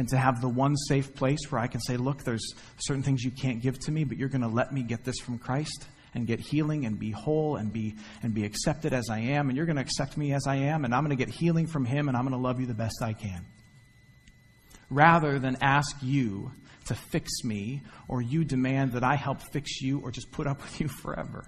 And 0.00 0.08
to 0.08 0.16
have 0.16 0.40
the 0.40 0.48
one 0.48 0.78
safe 0.78 1.14
place 1.14 1.40
where 1.50 1.60
I 1.60 1.66
can 1.66 1.82
say, 1.82 1.98
look, 1.98 2.24
there's 2.24 2.54
certain 2.78 3.02
things 3.02 3.22
you 3.22 3.30
can't 3.30 3.60
give 3.60 3.78
to 3.80 3.92
me, 3.92 4.04
but 4.04 4.16
you're 4.16 4.30
going 4.30 4.40
to 4.40 4.48
let 4.48 4.72
me 4.72 4.82
get 4.82 5.04
this 5.04 5.18
from 5.18 5.36
Christ 5.36 5.86
and 6.14 6.26
get 6.26 6.40
healing 6.40 6.86
and 6.86 6.98
be 6.98 7.10
whole 7.10 7.56
and 7.56 7.70
be 7.70 7.96
and 8.22 8.32
be 8.32 8.46
accepted 8.46 8.94
as 8.94 9.10
I 9.10 9.18
am 9.18 9.50
and 9.50 9.58
you're 9.58 9.66
going 9.66 9.76
to 9.76 9.82
accept 9.82 10.16
me 10.16 10.32
as 10.32 10.46
I 10.46 10.56
am 10.56 10.86
and 10.86 10.94
I'm 10.94 11.04
going 11.04 11.14
to 11.14 11.22
get 11.22 11.28
healing 11.28 11.66
from 11.66 11.84
him 11.84 12.08
and 12.08 12.16
I'm 12.16 12.22
going 12.22 12.32
to 12.32 12.42
love 12.42 12.60
you 12.60 12.64
the 12.64 12.72
best 12.72 13.02
I 13.02 13.12
can. 13.12 13.44
Rather 14.88 15.38
than 15.38 15.58
ask 15.60 15.94
you 16.00 16.50
to 16.86 16.94
fix 16.94 17.44
me 17.44 17.82
or 18.08 18.22
you 18.22 18.42
demand 18.42 18.92
that 18.92 19.04
I 19.04 19.16
help 19.16 19.42
fix 19.52 19.82
you 19.82 20.00
or 20.00 20.10
just 20.10 20.32
put 20.32 20.46
up 20.46 20.62
with 20.62 20.80
you 20.80 20.88
forever. 20.88 21.44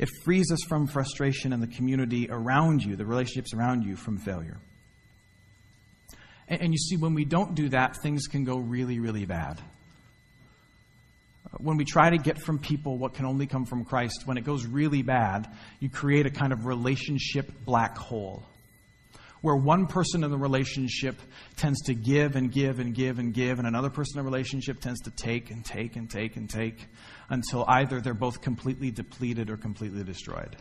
It 0.00 0.08
frees 0.24 0.50
us 0.50 0.58
from 0.66 0.88
frustration 0.88 1.52
in 1.52 1.60
the 1.60 1.68
community 1.68 2.26
around 2.28 2.82
you, 2.82 2.96
the 2.96 3.06
relationships 3.06 3.54
around 3.54 3.84
you 3.84 3.94
from 3.94 4.18
failure. 4.18 4.58
And, 6.48 6.62
and 6.62 6.72
you 6.72 6.78
see, 6.78 6.96
when 6.96 7.14
we 7.14 7.24
don't 7.24 7.54
do 7.54 7.68
that, 7.68 7.96
things 8.02 8.26
can 8.26 8.42
go 8.44 8.56
really, 8.56 8.98
really 8.98 9.26
bad 9.26 9.60
when 11.58 11.76
we 11.76 11.84
try 11.84 12.10
to 12.10 12.18
get 12.18 12.40
from 12.40 12.58
people 12.58 12.96
what 12.96 13.14
can 13.14 13.26
only 13.26 13.46
come 13.46 13.64
from 13.64 13.84
Christ, 13.84 14.22
when 14.24 14.36
it 14.36 14.44
goes 14.44 14.66
really 14.66 15.02
bad, 15.02 15.48
you 15.80 15.88
create 15.88 16.26
a 16.26 16.30
kind 16.30 16.52
of 16.52 16.64
relationship 16.66 17.50
black 17.64 17.96
hole 17.96 18.44
where 19.42 19.56
one 19.56 19.86
person 19.86 20.22
in 20.22 20.30
the 20.30 20.38
relationship 20.38 21.20
tends 21.56 21.80
to 21.82 21.94
give 21.94 22.36
and 22.36 22.52
give 22.52 22.78
and 22.78 22.94
give 22.94 23.18
and 23.18 23.32
give, 23.32 23.58
and 23.58 23.66
another 23.66 23.90
person 23.90 24.18
in 24.18 24.24
the 24.24 24.30
relationship 24.30 24.80
tends 24.80 25.00
to 25.00 25.10
take 25.10 25.50
and 25.50 25.64
take 25.64 25.96
and 25.96 26.10
take 26.10 26.36
and 26.36 26.48
take 26.50 26.86
until 27.30 27.64
either 27.68 28.00
they're 28.00 28.12
both 28.14 28.40
completely 28.42 28.90
depleted 28.90 29.48
or 29.48 29.56
completely 29.56 30.04
destroyed. 30.04 30.56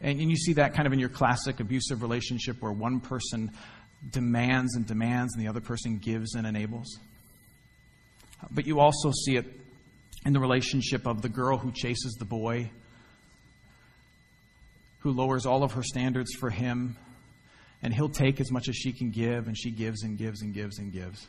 And, 0.00 0.20
and 0.20 0.30
you 0.30 0.36
see 0.36 0.54
that 0.54 0.74
kind 0.74 0.86
of 0.86 0.92
in 0.92 0.98
your 0.98 1.10
classic 1.10 1.60
abusive 1.60 2.02
relationship 2.02 2.62
where 2.62 2.72
one 2.72 3.00
person 3.00 3.50
demands 4.10 4.76
and 4.76 4.86
demands 4.86 5.34
and 5.34 5.44
the 5.44 5.48
other 5.48 5.60
person 5.60 5.98
gives 5.98 6.34
and 6.34 6.46
enables. 6.46 6.98
But 8.50 8.66
you 8.66 8.80
also 8.80 9.12
see 9.26 9.36
it 9.36 9.44
in 10.24 10.32
the 10.32 10.40
relationship 10.40 11.06
of 11.06 11.20
the 11.20 11.28
girl 11.28 11.58
who 11.58 11.72
chases 11.72 12.16
the 12.18 12.24
boy, 12.24 12.70
who 15.00 15.12
lowers 15.12 15.46
all 15.46 15.62
of 15.62 15.72
her 15.72 15.82
standards 15.82 16.32
for 16.38 16.50
him, 16.50 16.96
and 17.82 17.92
he'll 17.94 18.08
take 18.08 18.40
as 18.40 18.50
much 18.50 18.68
as 18.68 18.76
she 18.76 18.92
can 18.92 19.10
give, 19.10 19.46
and 19.46 19.56
she 19.56 19.70
gives 19.70 20.02
and 20.02 20.18
gives 20.18 20.42
and 20.42 20.54
gives 20.54 20.78
and 20.78 20.92
gives. 20.92 21.26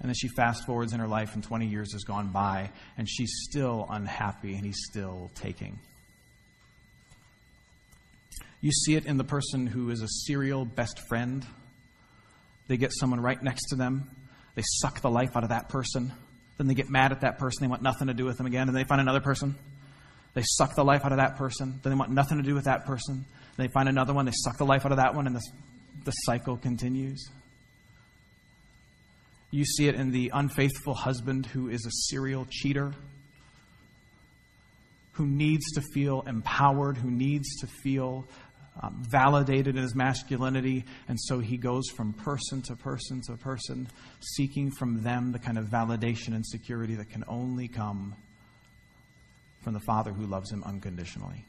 And 0.00 0.08
then 0.08 0.14
she 0.14 0.28
fast 0.28 0.64
forwards 0.64 0.92
in 0.92 1.00
her 1.00 1.08
life, 1.08 1.34
and 1.34 1.44
20 1.44 1.66
years 1.66 1.92
has 1.92 2.04
gone 2.04 2.28
by, 2.28 2.70
and 2.96 3.08
she's 3.08 3.32
still 3.48 3.86
unhappy, 3.88 4.54
and 4.54 4.64
he's 4.64 4.82
still 4.88 5.30
taking. 5.34 5.78
You 8.60 8.72
see 8.72 8.94
it 8.94 9.06
in 9.06 9.16
the 9.16 9.24
person 9.24 9.66
who 9.66 9.90
is 9.90 10.02
a 10.02 10.08
serial 10.26 10.64
best 10.64 11.00
friend. 11.08 11.46
They 12.68 12.76
get 12.76 12.92
someone 12.92 13.20
right 13.20 13.42
next 13.42 13.68
to 13.68 13.76
them 13.76 14.10
they 14.54 14.62
suck 14.66 15.00
the 15.00 15.10
life 15.10 15.36
out 15.36 15.42
of 15.42 15.50
that 15.50 15.68
person. 15.68 16.12
Then 16.58 16.66
they 16.66 16.74
get 16.74 16.90
mad 16.90 17.12
at 17.12 17.22
that 17.22 17.38
person. 17.38 17.62
They 17.62 17.68
want 17.68 17.82
nothing 17.82 18.08
to 18.08 18.14
do 18.14 18.24
with 18.24 18.36
them 18.36 18.46
again. 18.46 18.68
And 18.68 18.76
they 18.76 18.84
find 18.84 19.00
another 19.00 19.20
person. 19.20 19.54
They 20.34 20.42
suck 20.44 20.74
the 20.76 20.84
life 20.84 21.04
out 21.04 21.12
of 21.12 21.18
that 21.18 21.36
person. 21.36 21.80
Then 21.82 21.92
they 21.92 21.98
want 21.98 22.10
nothing 22.10 22.38
to 22.38 22.44
do 22.44 22.54
with 22.54 22.64
that 22.64 22.86
person. 22.86 23.24
They 23.56 23.68
find 23.68 23.88
another 23.88 24.14
one. 24.14 24.26
They 24.26 24.32
suck 24.44 24.58
the 24.58 24.64
life 24.64 24.86
out 24.86 24.92
of 24.92 24.98
that 24.98 25.14
one. 25.14 25.26
And 25.26 25.36
the, 25.36 25.42
the 26.04 26.12
cycle 26.12 26.56
continues. 26.56 27.28
You 29.50 29.64
see 29.64 29.88
it 29.88 29.96
in 29.96 30.12
the 30.12 30.30
unfaithful 30.32 30.94
husband 30.94 31.46
who 31.46 31.68
is 31.68 31.84
a 31.84 31.90
serial 32.08 32.46
cheater, 32.48 32.92
who 35.12 35.26
needs 35.26 35.64
to 35.72 35.82
feel 35.92 36.22
empowered, 36.26 36.96
who 36.96 37.10
needs 37.10 37.48
to 37.60 37.66
feel 37.66 38.24
um, 38.80 39.04
validated 39.10 39.76
in 39.76 39.82
his 39.82 39.94
masculinity, 39.94 40.84
and 41.08 41.18
so 41.20 41.40
he 41.40 41.56
goes 41.56 41.90
from 41.90 42.12
person 42.12 42.62
to 42.62 42.76
person 42.76 43.20
to 43.26 43.36
person, 43.36 43.88
seeking 44.20 44.70
from 44.70 45.02
them 45.02 45.32
the 45.32 45.38
kind 45.38 45.58
of 45.58 45.66
validation 45.66 46.28
and 46.28 46.46
security 46.46 46.94
that 46.94 47.10
can 47.10 47.24
only 47.26 47.66
come 47.66 48.14
from 49.62 49.74
the 49.74 49.80
Father 49.80 50.12
who 50.12 50.26
loves 50.26 50.50
him 50.50 50.62
unconditionally. 50.64 51.44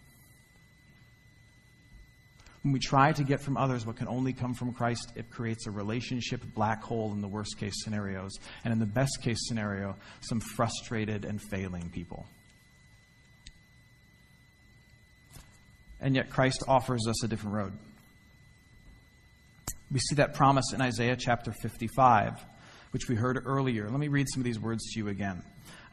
When 2.63 2.73
we 2.73 2.79
try 2.79 3.11
to 3.11 3.23
get 3.23 3.41
from 3.41 3.57
others 3.57 3.85
what 3.85 3.95
can 3.95 4.07
only 4.07 4.33
come 4.33 4.53
from 4.53 4.73
Christ, 4.73 5.13
it 5.15 5.31
creates 5.31 5.65
a 5.65 5.71
relationship 5.71 6.41
black 6.53 6.83
hole 6.83 7.11
in 7.11 7.21
the 7.21 7.27
worst 7.27 7.57
case 7.57 7.73
scenarios, 7.83 8.31
and 8.63 8.71
in 8.71 8.79
the 8.79 8.85
best 8.85 9.21
case 9.21 9.39
scenario, 9.47 9.95
some 10.19 10.39
frustrated 10.39 11.25
and 11.25 11.41
failing 11.41 11.89
people. 11.89 12.27
and 16.01 16.15
yet 16.15 16.29
Christ 16.29 16.63
offers 16.67 17.07
us 17.07 17.23
a 17.23 17.27
different 17.27 17.55
road. 17.55 17.73
We 19.91 19.99
see 19.99 20.15
that 20.15 20.33
promise 20.33 20.73
in 20.73 20.81
Isaiah 20.81 21.15
chapter 21.15 21.53
55, 21.61 22.43
which 22.91 23.07
we 23.07 23.15
heard 23.15 23.41
earlier. 23.45 23.89
Let 23.89 23.99
me 23.99 24.07
read 24.07 24.27
some 24.33 24.41
of 24.41 24.45
these 24.45 24.59
words 24.59 24.83
to 24.91 24.99
you 24.99 25.09
again. 25.09 25.43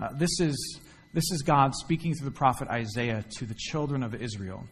Uh, 0.01 0.09
this, 0.15 0.41
is, 0.41 0.81
this 1.14 1.25
is 1.33 1.42
God 1.42 1.75
speaking 1.75 2.14
through 2.14 2.29
the 2.29 2.37
prophet 2.37 2.68
Isaiah 2.68 3.25
to 3.38 3.47
the 3.47 3.55
children 3.55 4.03
of 4.03 4.14
Israel. 4.14 4.66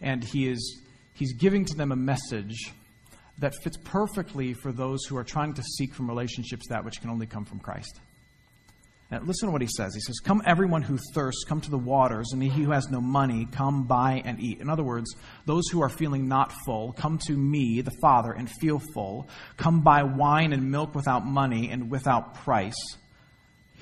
And 0.00 0.24
he 0.24 0.48
is, 0.48 0.80
he's 1.12 1.34
giving 1.34 1.64
to 1.66 1.76
them 1.76 1.92
a 1.92 1.96
message 1.96 2.72
that 3.38 3.54
fits 3.62 3.76
perfectly 3.84 4.54
for 4.54 4.72
those 4.72 5.04
who 5.04 5.16
are 5.16 5.24
trying 5.24 5.54
to 5.54 5.62
seek 5.62 5.94
from 5.94 6.08
relationships 6.08 6.68
that 6.68 6.84
which 6.84 7.00
can 7.00 7.10
only 7.10 7.26
come 7.26 7.44
from 7.44 7.58
Christ. 7.58 8.00
Now, 9.10 9.20
listen 9.20 9.48
to 9.48 9.52
what 9.52 9.60
he 9.60 9.68
says. 9.76 9.94
He 9.94 10.00
says, 10.00 10.18
Come, 10.24 10.42
everyone 10.46 10.82
who 10.82 10.98
thirsts, 11.14 11.44
come 11.44 11.60
to 11.60 11.70
the 11.70 11.78
waters, 11.78 12.30
and 12.32 12.42
he 12.42 12.48
who 12.48 12.70
has 12.70 12.88
no 12.90 13.00
money, 13.00 13.46
come 13.52 13.84
buy 13.84 14.22
and 14.24 14.40
eat. 14.40 14.60
In 14.60 14.70
other 14.70 14.82
words, 14.82 15.14
those 15.44 15.68
who 15.70 15.82
are 15.82 15.90
feeling 15.90 16.26
not 16.26 16.52
full, 16.64 16.92
come 16.92 17.18
to 17.26 17.32
me, 17.32 17.82
the 17.82 17.94
Father, 18.00 18.32
and 18.32 18.50
feel 18.50 18.80
full. 18.94 19.28
Come 19.56 19.82
buy 19.82 20.02
wine 20.02 20.52
and 20.52 20.70
milk 20.70 20.94
without 20.94 21.26
money 21.26 21.70
and 21.70 21.90
without 21.90 22.34
price. 22.34 22.74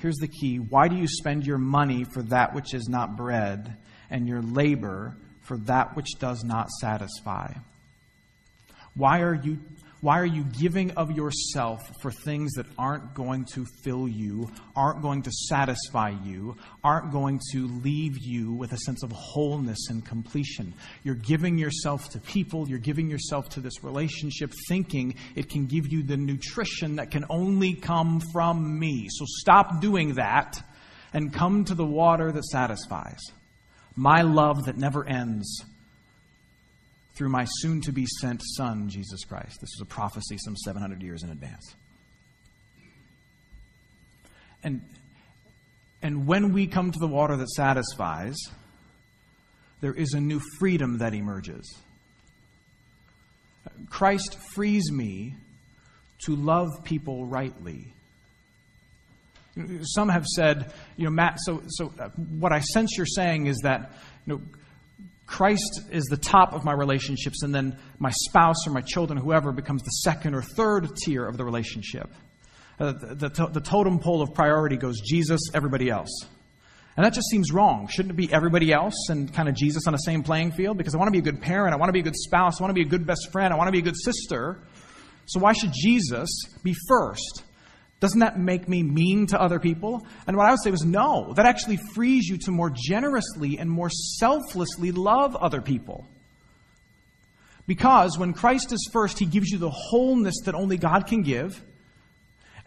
Here's 0.03 0.17
the 0.17 0.27
key 0.27 0.57
why 0.57 0.89
do 0.89 0.97
you 0.97 1.07
spend 1.07 1.45
your 1.45 1.57
money 1.57 2.03
for 2.03 2.23
that 2.23 2.53
which 2.53 2.73
is 2.73 2.89
not 2.89 3.15
bread, 3.15 3.77
and 4.09 4.27
your 4.27 4.41
labor 4.41 5.15
for 5.39 5.55
that 5.59 5.95
which 5.95 6.19
does 6.19 6.43
not 6.43 6.69
satisfy? 6.69 7.53
Why 8.95 9.21
are 9.21 9.33
you 9.33 9.59
why 10.03 10.19
are 10.19 10.25
you 10.25 10.43
giving 10.43 10.91
of 10.97 11.13
yourself 11.13 11.79
for 12.01 12.11
things 12.11 12.51
that 12.55 12.65
aren't 12.77 13.13
going 13.13 13.45
to 13.45 13.65
fill 13.85 14.05
you, 14.05 14.51
aren't 14.75 15.01
going 15.01 15.21
to 15.21 15.31
satisfy 15.31 16.09
you, 16.25 16.57
aren't 16.83 17.13
going 17.13 17.39
to 17.53 17.67
leave 17.67 18.17
you 18.19 18.51
with 18.51 18.73
a 18.73 18.77
sense 18.79 19.01
of 19.01 19.13
wholeness 19.13 19.87
and 19.89 20.05
completion? 20.05 20.73
You're 21.03 21.15
giving 21.15 21.57
yourself 21.57 22.09
to 22.09 22.19
people, 22.19 22.67
you're 22.67 22.79
giving 22.79 23.09
yourself 23.09 23.47
to 23.51 23.61
this 23.61 23.81
relationship, 23.81 24.51
thinking 24.67 25.15
it 25.35 25.49
can 25.49 25.67
give 25.67 25.89
you 25.89 26.03
the 26.03 26.17
nutrition 26.17 26.97
that 26.97 27.09
can 27.09 27.23
only 27.29 27.73
come 27.73 28.21
from 28.33 28.77
me. 28.77 29.07
So 29.09 29.23
stop 29.25 29.79
doing 29.79 30.15
that 30.15 30.61
and 31.13 31.33
come 31.33 31.63
to 31.63 31.75
the 31.75 31.85
water 31.85 32.29
that 32.29 32.43
satisfies. 32.43 33.21
My 33.95 34.23
love 34.23 34.65
that 34.65 34.75
never 34.75 35.07
ends 35.07 35.63
through 37.15 37.29
my 37.29 37.45
soon 37.45 37.81
to 37.81 37.91
be 37.91 38.05
sent 38.21 38.41
Son, 38.57 38.89
Jesus 38.89 39.23
Christ. 39.23 39.59
This 39.61 39.69
was 39.77 39.81
a 39.81 39.85
prophecy 39.85 40.37
some 40.37 40.55
700 40.57 41.01
years 41.01 41.23
in 41.23 41.29
advance. 41.29 41.75
And, 44.63 44.81
and 46.01 46.25
when 46.25 46.53
we 46.53 46.67
come 46.67 46.91
to 46.91 46.99
the 46.99 47.07
water 47.07 47.35
that 47.35 47.49
satisfies, 47.49 48.37
there 49.81 49.93
is 49.93 50.13
a 50.13 50.19
new 50.19 50.41
freedom 50.57 50.99
that 50.99 51.13
emerges. 51.13 51.77
Christ 53.89 54.37
frees 54.53 54.91
me 54.91 55.35
to 56.25 56.35
love 56.35 56.69
people 56.83 57.25
rightly. 57.25 57.93
Some 59.81 60.09
have 60.09 60.25
said, 60.25 60.73
you 60.97 61.05
know, 61.05 61.11
Matt, 61.11 61.37
so, 61.41 61.61
so 61.67 61.93
uh, 61.99 62.09
what 62.39 62.51
I 62.51 62.59
sense 62.59 62.91
you're 62.97 63.05
saying 63.05 63.47
is 63.47 63.59
that, 63.63 63.91
you 64.25 64.33
know, 64.33 64.41
Christ 65.33 65.81
is 65.89 66.03
the 66.05 66.17
top 66.17 66.53
of 66.53 66.63
my 66.63 66.73
relationships, 66.73 67.41
and 67.41 67.55
then 67.55 67.75
my 67.97 68.11
spouse 68.11 68.67
or 68.67 68.71
my 68.71 68.81
children, 68.81 69.17
whoever, 69.17 69.51
becomes 69.51 69.81
the 69.81 69.89
second 69.89 70.35
or 70.35 70.43
third 70.43 70.95
tier 70.95 71.25
of 71.25 71.37
the 71.37 71.43
relationship. 71.43 72.07
Uh, 72.79 72.91
the, 72.91 73.29
the, 73.29 73.47
the 73.47 73.59
totem 73.59 73.97
pole 73.97 74.21
of 74.21 74.31
priority 74.35 74.77
goes 74.77 75.01
Jesus, 75.01 75.41
everybody 75.55 75.89
else. 75.89 76.27
And 76.95 77.03
that 77.03 77.13
just 77.13 77.29
seems 77.29 77.51
wrong. 77.51 77.87
Shouldn't 77.87 78.13
it 78.13 78.15
be 78.15 78.31
everybody 78.31 78.71
else 78.71 79.09
and 79.09 79.33
kind 79.33 79.49
of 79.49 79.55
Jesus 79.55 79.87
on 79.87 79.93
the 79.93 79.97
same 79.97 80.21
playing 80.21 80.51
field? 80.51 80.77
Because 80.77 80.93
I 80.93 80.99
want 80.99 81.07
to 81.07 81.11
be 81.11 81.17
a 81.17 81.31
good 81.31 81.41
parent, 81.41 81.73
I 81.73 81.77
want 81.77 81.89
to 81.89 81.93
be 81.93 82.01
a 82.01 82.03
good 82.03 82.15
spouse, 82.15 82.61
I 82.61 82.63
want 82.63 82.69
to 82.69 82.79
be 82.79 82.85
a 82.85 82.89
good 82.89 83.07
best 83.07 83.31
friend, 83.31 83.51
I 83.51 83.57
want 83.57 83.69
to 83.69 83.71
be 83.71 83.79
a 83.79 83.81
good 83.81 83.97
sister. 83.97 84.59
So 85.25 85.39
why 85.39 85.53
should 85.53 85.71
Jesus 85.73 86.29
be 86.61 86.75
first? 86.87 87.41
Doesn't 88.03 88.19
that 88.19 88.37
make 88.37 88.67
me 88.67 88.83
mean 88.83 89.27
to 89.27 89.41
other 89.41 89.61
people? 89.61 90.05
And 90.27 90.35
what 90.35 90.45
I 90.45 90.49
would 90.49 90.61
say 90.61 90.71
was 90.71 90.83
no. 90.83 91.31
That 91.37 91.45
actually 91.45 91.77
frees 91.95 92.27
you 92.27 92.37
to 92.39 92.51
more 92.51 92.69
generously 92.69 93.57
and 93.57 93.71
more 93.71 93.89
selflessly 93.89 94.91
love 94.91 95.37
other 95.37 95.61
people. 95.61 96.05
Because 97.65 98.17
when 98.17 98.33
Christ 98.33 98.73
is 98.73 98.89
first, 98.91 99.19
he 99.19 99.25
gives 99.25 99.51
you 99.51 99.57
the 99.57 99.69
wholeness 99.69 100.35
that 100.43 100.53
only 100.53 100.75
God 100.75 101.07
can 101.07 101.21
give, 101.21 101.63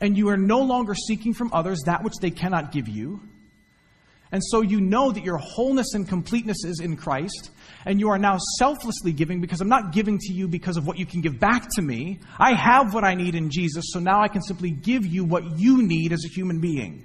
and 0.00 0.16
you 0.16 0.30
are 0.30 0.38
no 0.38 0.60
longer 0.60 0.94
seeking 0.94 1.34
from 1.34 1.50
others 1.52 1.82
that 1.84 2.02
which 2.02 2.14
they 2.22 2.30
cannot 2.30 2.72
give 2.72 2.88
you. 2.88 3.20
And 4.32 4.42
so 4.44 4.60
you 4.60 4.80
know 4.80 5.12
that 5.12 5.24
your 5.24 5.38
wholeness 5.38 5.94
and 5.94 6.08
completeness 6.08 6.64
is 6.64 6.80
in 6.80 6.96
Christ, 6.96 7.50
and 7.84 8.00
you 8.00 8.08
are 8.08 8.18
now 8.18 8.38
selflessly 8.58 9.12
giving 9.12 9.40
because 9.40 9.60
I'm 9.60 9.68
not 9.68 9.92
giving 9.92 10.18
to 10.18 10.32
you 10.32 10.48
because 10.48 10.76
of 10.76 10.86
what 10.86 10.98
you 10.98 11.06
can 11.06 11.20
give 11.20 11.38
back 11.38 11.68
to 11.76 11.82
me. 11.82 12.18
I 12.38 12.54
have 12.54 12.92
what 12.92 13.04
I 13.04 13.14
need 13.14 13.36
in 13.36 13.50
Jesus, 13.50 13.84
so 13.88 14.00
now 14.00 14.20
I 14.20 14.28
can 14.28 14.42
simply 14.42 14.70
give 14.70 15.06
you 15.06 15.24
what 15.24 15.58
you 15.58 15.82
need 15.82 16.12
as 16.12 16.24
a 16.24 16.28
human 16.28 16.60
being. 16.60 17.04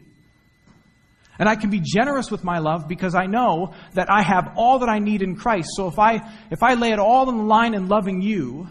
And 1.38 1.48
I 1.50 1.56
can 1.56 1.70
be 1.70 1.80
generous 1.80 2.30
with 2.30 2.44
my 2.44 2.60
love 2.60 2.88
because 2.88 3.16
I 3.16 3.26
know 3.26 3.74
that 3.94 4.12
I 4.12 4.22
have 4.22 4.54
all 4.56 4.80
that 4.80 4.90
I 4.90 5.00
need 5.00 5.22
in 5.22 5.36
Christ. 5.36 5.70
So 5.76 5.88
if 5.88 5.98
I, 5.98 6.22
if 6.52 6.62
I 6.62 6.76
lay 6.76 6.92
it 6.92 7.00
all 7.00 7.30
on 7.30 7.38
the 7.38 7.44
line 7.44 7.74
in 7.74 7.88
loving 7.88 8.22
you, 8.22 8.68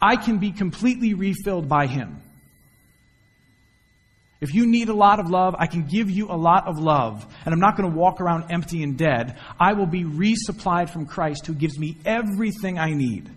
I 0.00 0.16
can 0.16 0.38
be 0.38 0.52
completely 0.52 1.14
refilled 1.14 1.68
by 1.68 1.86
Him. 1.86 2.22
If 4.40 4.54
you 4.54 4.66
need 4.66 4.88
a 4.88 4.94
lot 4.94 5.18
of 5.18 5.30
love, 5.30 5.54
I 5.58 5.66
can 5.66 5.86
give 5.86 6.10
you 6.10 6.28
a 6.30 6.36
lot 6.36 6.66
of 6.66 6.78
love. 6.78 7.26
And 7.44 7.54
I'm 7.54 7.60
not 7.60 7.76
going 7.76 7.90
to 7.90 7.96
walk 7.96 8.20
around 8.20 8.50
empty 8.50 8.82
and 8.82 8.98
dead. 8.98 9.38
I 9.58 9.72
will 9.72 9.86
be 9.86 10.04
resupplied 10.04 10.90
from 10.90 11.06
Christ 11.06 11.46
who 11.46 11.54
gives 11.54 11.78
me 11.78 11.96
everything 12.04 12.78
I 12.78 12.92
need. 12.92 13.30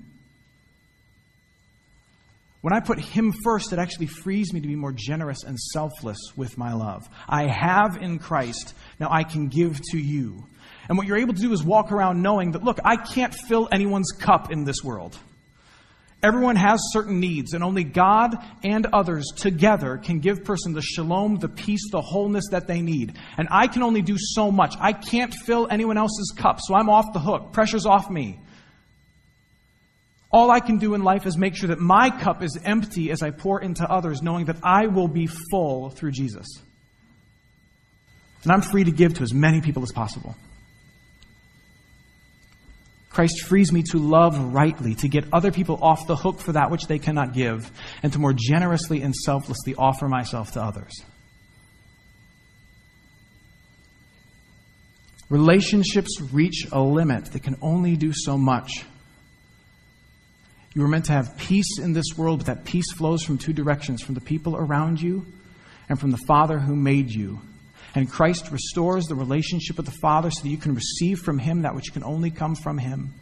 When 2.61 2.73
I 2.73 2.81
put 2.81 2.99
Him 2.99 3.31
first, 3.31 3.71
it 3.71 3.79
actually 3.79 4.07
frees 4.07 4.51
me 4.51 4.59
to 4.59 4.67
be 4.67 4.75
more 4.75 4.91
generous 4.91 5.43
and 5.43 5.57
selfless 5.57 6.19
with 6.35 6.57
my 6.57 6.73
love. 6.73 7.07
I 7.27 7.47
have 7.47 7.97
in 8.01 8.19
Christ, 8.19 8.73
now 8.99 9.07
I 9.09 9.23
can 9.23 9.47
give 9.47 9.79
to 9.91 9.97
you. 9.97 10.45
And 10.89 10.97
what 10.97 11.07
you're 11.07 11.19
able 11.19 11.33
to 11.33 11.41
do 11.41 11.53
is 11.53 11.63
walk 11.63 11.93
around 11.93 12.21
knowing 12.21 12.51
that, 12.51 12.63
look, 12.63 12.79
I 12.83 12.97
can't 12.97 13.33
fill 13.33 13.69
anyone's 13.71 14.11
cup 14.11 14.51
in 14.51 14.65
this 14.65 14.83
world. 14.83 15.17
Everyone 16.21 16.57
has 16.57 16.81
certain 16.91 17.21
needs, 17.21 17.53
and 17.53 17.63
only 17.63 17.85
God 17.85 18.35
and 18.61 18.85
others 18.87 19.25
together 19.37 19.97
can 19.97 20.19
give 20.19 20.43
person 20.43 20.73
the 20.73 20.81
shalom, 20.81 21.37
the 21.37 21.47
peace, 21.47 21.89
the 21.91 22.01
wholeness 22.01 22.43
that 22.51 22.67
they 22.67 22.81
need. 22.81 23.17
And 23.37 23.47
I 23.49 23.67
can 23.67 23.83
only 23.83 24.01
do 24.01 24.17
so 24.17 24.51
much. 24.51 24.75
I 24.81 24.91
can't 24.91 25.33
fill 25.33 25.67
anyone 25.71 25.97
else's 25.97 26.33
cup, 26.35 26.59
so 26.61 26.75
I'm 26.75 26.89
off 26.89 27.13
the 27.13 27.19
hook. 27.19 27.53
Pressure's 27.53 27.85
off 27.85 28.09
me. 28.09 28.39
All 30.31 30.51
I 30.51 30.59
can 30.59 30.77
do 30.77 30.93
in 30.93 31.03
life 31.03 31.25
is 31.25 31.37
make 31.37 31.55
sure 31.55 31.69
that 31.69 31.79
my 31.79 32.09
cup 32.09 32.43
is 32.43 32.59
empty 32.65 33.11
as 33.11 33.23
I 33.23 33.31
pour 33.31 33.61
into 33.61 33.89
others, 33.89 34.21
knowing 34.21 34.45
that 34.45 34.57
I 34.61 34.87
will 34.87 35.07
be 35.07 35.27
full 35.51 35.89
through 35.89 36.11
Jesus. 36.11 36.47
And 38.43 38.51
I'm 38.51 38.61
free 38.61 38.83
to 38.83 38.91
give 38.91 39.15
to 39.15 39.23
as 39.23 39.33
many 39.33 39.61
people 39.61 39.83
as 39.83 39.91
possible. 39.91 40.35
Christ 43.09 43.45
frees 43.47 43.71
me 43.71 43.83
to 43.91 43.97
love 43.97 44.37
rightly, 44.53 44.95
to 44.95 45.07
get 45.07 45.25
other 45.33 45.51
people 45.51 45.79
off 45.81 46.05
the 46.07 46.15
hook 46.15 46.39
for 46.39 46.51
that 46.51 46.69
which 46.69 46.85
they 46.85 46.99
cannot 46.99 47.33
give, 47.33 47.71
and 48.03 48.13
to 48.13 48.19
more 48.19 48.33
generously 48.33 49.01
and 49.01 49.15
selflessly 49.15 49.75
offer 49.75 50.07
myself 50.07 50.51
to 50.51 50.61
others. 50.61 50.93
Relationships 55.29 56.19
reach 56.31 56.67
a 56.71 56.81
limit 56.81 57.25
that 57.25 57.43
can 57.43 57.55
only 57.61 57.95
do 57.95 58.11
so 58.13 58.37
much. 58.37 58.83
You 60.73 60.81
were 60.81 60.87
meant 60.87 61.05
to 61.05 61.13
have 61.13 61.37
peace 61.37 61.79
in 61.79 61.93
this 61.93 62.17
world, 62.17 62.39
but 62.39 62.47
that 62.47 62.65
peace 62.65 62.91
flows 62.93 63.23
from 63.23 63.37
two 63.37 63.53
directions 63.53 64.01
from 64.01 64.15
the 64.15 64.21
people 64.21 64.55
around 64.55 65.01
you 65.01 65.25
and 65.87 65.99
from 65.99 66.11
the 66.11 66.19
Father 66.27 66.59
who 66.59 66.75
made 66.75 67.09
you. 67.11 67.41
And 67.95 68.09
Christ 68.09 68.51
restores 68.51 69.05
the 69.05 69.15
relationship 69.15 69.77
with 69.77 69.85
the 69.85 69.97
Father 70.01 70.29
so 70.29 70.43
that 70.43 70.49
you 70.49 70.57
can 70.57 70.75
receive 70.75 71.19
from 71.19 71.39
Him 71.39 71.63
that 71.63 71.75
which 71.75 71.93
can 71.93 72.03
only 72.03 72.29
come 72.31 72.55
from 72.55 72.77
Him. 72.77 73.13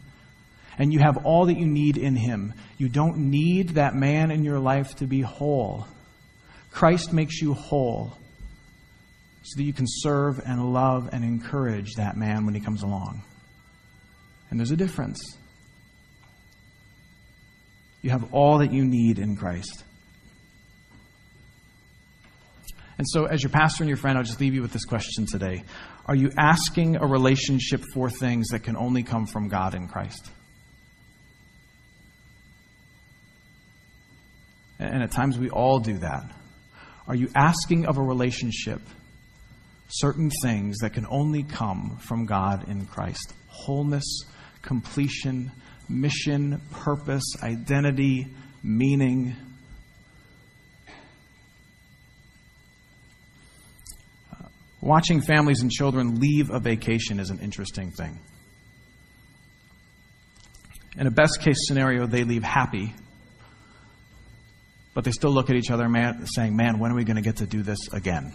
And 0.77 0.93
you 0.93 0.99
have 0.99 1.25
all 1.25 1.45
that 1.45 1.58
you 1.58 1.65
need 1.65 1.97
in 1.97 2.15
Him. 2.15 2.53
You 2.77 2.89
don't 2.89 3.30
need 3.32 3.69
that 3.69 3.95
man 3.95 4.30
in 4.30 4.43
your 4.43 4.60
life 4.60 4.95
to 4.97 5.08
be 5.08 5.21
whole. 5.21 5.88
Christ 6.71 7.13
makes 7.13 7.41
you 7.41 7.53
whole 7.53 8.17
so 9.47 9.58
that 9.58 9.63
you 9.63 9.73
can 9.73 9.86
serve 9.88 10.39
and 10.45 10.73
love 10.73 11.10
and 11.13 11.23
encourage 11.23 11.93
that 11.95 12.17
man 12.17 12.45
when 12.45 12.53
he 12.53 12.60
comes 12.60 12.84
along. 12.84 13.23
And 14.49 14.60
there's 14.60 14.71
a 14.71 14.77
difference. 14.77 15.38
You 18.01 18.10
have 18.10 18.34
all 18.34 18.60
that 18.60 18.73
you 18.73 18.84
need 18.84 19.19
in 19.19 19.38
Christ. 19.38 19.86
And 22.97 23.07
so, 23.07 23.25
as 23.25 23.43
your 23.43 23.51
pastor 23.51 23.83
and 23.83 23.89
your 23.89 23.97
friend, 23.97 24.17
I'll 24.17 24.23
just 24.23 24.39
leave 24.39 24.55
you 24.55 24.62
with 24.62 24.73
this 24.73 24.86
question 24.86 25.25
today 25.25 25.63
Are 26.05 26.15
you 26.15 26.31
asking 26.38 26.95
a 26.95 27.05
relationship 27.05 27.83
for 27.93 28.10
things 28.10 28.47
that 28.49 28.63
can 28.63 28.75
only 28.75 29.03
come 29.03 29.27
from 29.27 29.47
God 29.47 29.75
in 29.75 29.88
Christ? 29.88 30.31
And 34.79 35.01
at 35.01 35.12
times 35.12 35.38
we 35.39 35.49
all 35.49 35.79
do 35.79 35.97
that. 35.99 36.31
Are 37.07 37.15
you 37.15 37.29
asking 37.36 37.86
of 37.86 37.97
a 37.97 38.01
relationship 38.01 38.81
certain 39.89 40.29
things 40.43 40.77
that 40.79 40.93
can 40.93 41.07
only 41.10 41.43
come 41.43 41.97
from 42.01 42.25
God 42.25 42.67
in 42.67 42.86
Christ? 42.86 43.33
Wholeness, 43.47 44.23
completion, 44.62 45.51
mission, 45.89 46.62
purpose, 46.71 47.23
identity, 47.41 48.27
meaning, 48.62 49.36
Watching 54.88 55.19
families 55.19 55.60
and 55.63 55.69
children 55.69 56.21
leave 56.21 56.50
a 56.50 56.62
vacation 56.62 57.19
is 57.19 57.30
an 57.30 57.39
interesting 57.39 57.91
thing. 57.91 58.17
In 60.97 61.08
a 61.08 61.12
best 61.12 61.41
case 61.41 61.58
scenario, 61.67 62.08
they 62.08 62.23
leave 62.23 62.41
happy, 62.41 62.95
but 64.93 65.04
they 65.04 65.12
still 65.12 65.32
look 65.32 65.50
at 65.50 65.58
each 65.58 65.71
other 65.71 65.89
man, 65.89 66.26
saying, 66.26 66.56
Man, 66.56 66.80
when 66.80 66.93
are 66.93 66.95
we 66.95 67.04
going 67.04 67.17
to 67.17 67.21
get 67.21 67.36
to 67.38 67.45
do 67.45 67.63
this 67.63 67.89
again? 67.91 68.34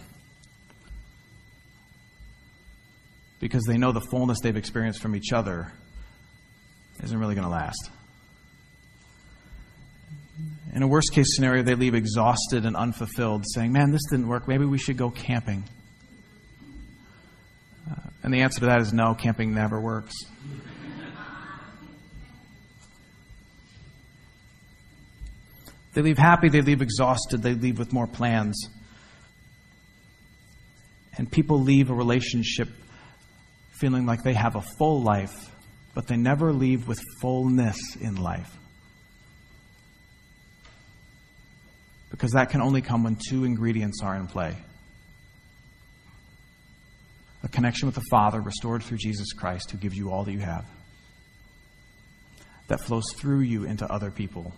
Because 3.39 3.63
they 3.67 3.79
know 3.79 3.91
the 3.91 4.05
fullness 4.11 4.37
they've 4.43 4.55
experienced 4.55 5.01
from 5.01 5.15
each 5.15 5.33
other 5.33 5.73
isn't 7.03 7.17
really 7.17 7.33
going 7.33 7.47
to 7.47 7.51
last. 7.51 7.89
In 10.75 10.83
a 10.83 10.87
worst 10.87 11.13
case 11.13 11.35
scenario, 11.35 11.63
they 11.63 11.73
leave 11.73 11.95
exhausted 11.95 12.67
and 12.67 12.75
unfulfilled, 12.75 13.43
saying, 13.55 13.71
Man, 13.71 13.91
this 13.91 14.03
didn't 14.11 14.27
work. 14.27 14.47
Maybe 14.47 14.65
we 14.65 14.77
should 14.77 14.97
go 14.97 15.09
camping. 15.09 15.63
And 18.23 18.33
the 18.33 18.41
answer 18.41 18.61
to 18.61 18.65
that 18.67 18.79
is 18.81 18.93
no, 18.93 19.13
camping 19.13 19.53
never 19.53 19.79
works. 19.79 20.13
They 25.93 26.01
leave 26.01 26.17
happy, 26.17 26.49
they 26.49 26.61
leave 26.61 26.81
exhausted, 26.81 27.43
they 27.43 27.53
leave 27.53 27.77
with 27.77 27.93
more 27.93 28.07
plans. 28.07 28.67
And 31.17 31.31
people 31.31 31.59
leave 31.59 31.91
a 31.91 31.93
relationship 31.93 32.69
feeling 33.73 34.07
like 34.07 34.23
they 34.23 34.33
have 34.33 34.55
a 34.55 34.61
full 34.61 35.03
life, 35.03 35.51
but 35.93 36.07
they 36.07 36.17
never 36.17 36.51
leave 36.51 36.87
with 36.87 36.99
fullness 37.21 37.77
in 37.97 38.15
life. 38.15 38.57
Because 42.09 42.31
that 42.31 42.49
can 42.49 42.61
only 42.61 42.81
come 42.81 43.03
when 43.03 43.17
two 43.29 43.43
ingredients 43.43 43.99
are 44.01 44.15
in 44.15 44.27
play 44.27 44.55
a 47.43 47.49
connection 47.49 47.87
with 47.87 47.95
the 47.95 48.03
Father 48.09 48.39
restored 48.41 48.83
through 48.83 48.97
Jesus 48.97 49.33
Christ, 49.33 49.71
who 49.71 49.77
gives 49.77 49.97
you 49.97 50.11
all 50.11 50.23
that 50.23 50.31
you 50.31 50.39
have, 50.39 50.65
that 52.67 52.81
flows 52.81 53.05
through 53.17 53.41
you 53.41 53.65
into 53.65 53.85
other 53.91 54.09
people 54.09 54.53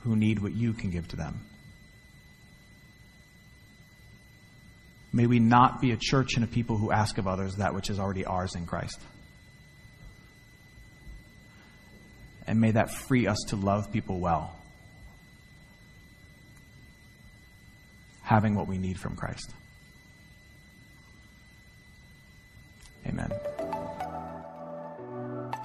who 0.00 0.16
need 0.16 0.40
what 0.40 0.54
you 0.54 0.72
can 0.72 0.90
give 0.90 1.06
to 1.08 1.16
them. 1.16 1.40
May 5.12 5.26
we 5.26 5.38
not 5.38 5.80
be 5.80 5.92
a 5.92 5.96
church 5.96 6.34
and 6.34 6.44
a 6.44 6.46
people 6.46 6.76
who 6.76 6.92
ask 6.92 7.16
of 7.16 7.26
others 7.26 7.54
that 7.56 7.74
which 7.74 7.88
is 7.90 7.98
already 7.98 8.24
ours 8.24 8.54
in 8.54 8.66
Christ. 8.66 9.00
And 12.46 12.60
may 12.60 12.72
that 12.72 12.90
free 12.90 13.26
us 13.26 13.38
to 13.48 13.56
love 13.56 13.90
people 13.92 14.20
well, 14.20 14.56
having 18.22 18.54
what 18.54 18.68
we 18.68 18.78
need 18.78 18.98
from 18.98 19.16
Christ. 19.16 19.52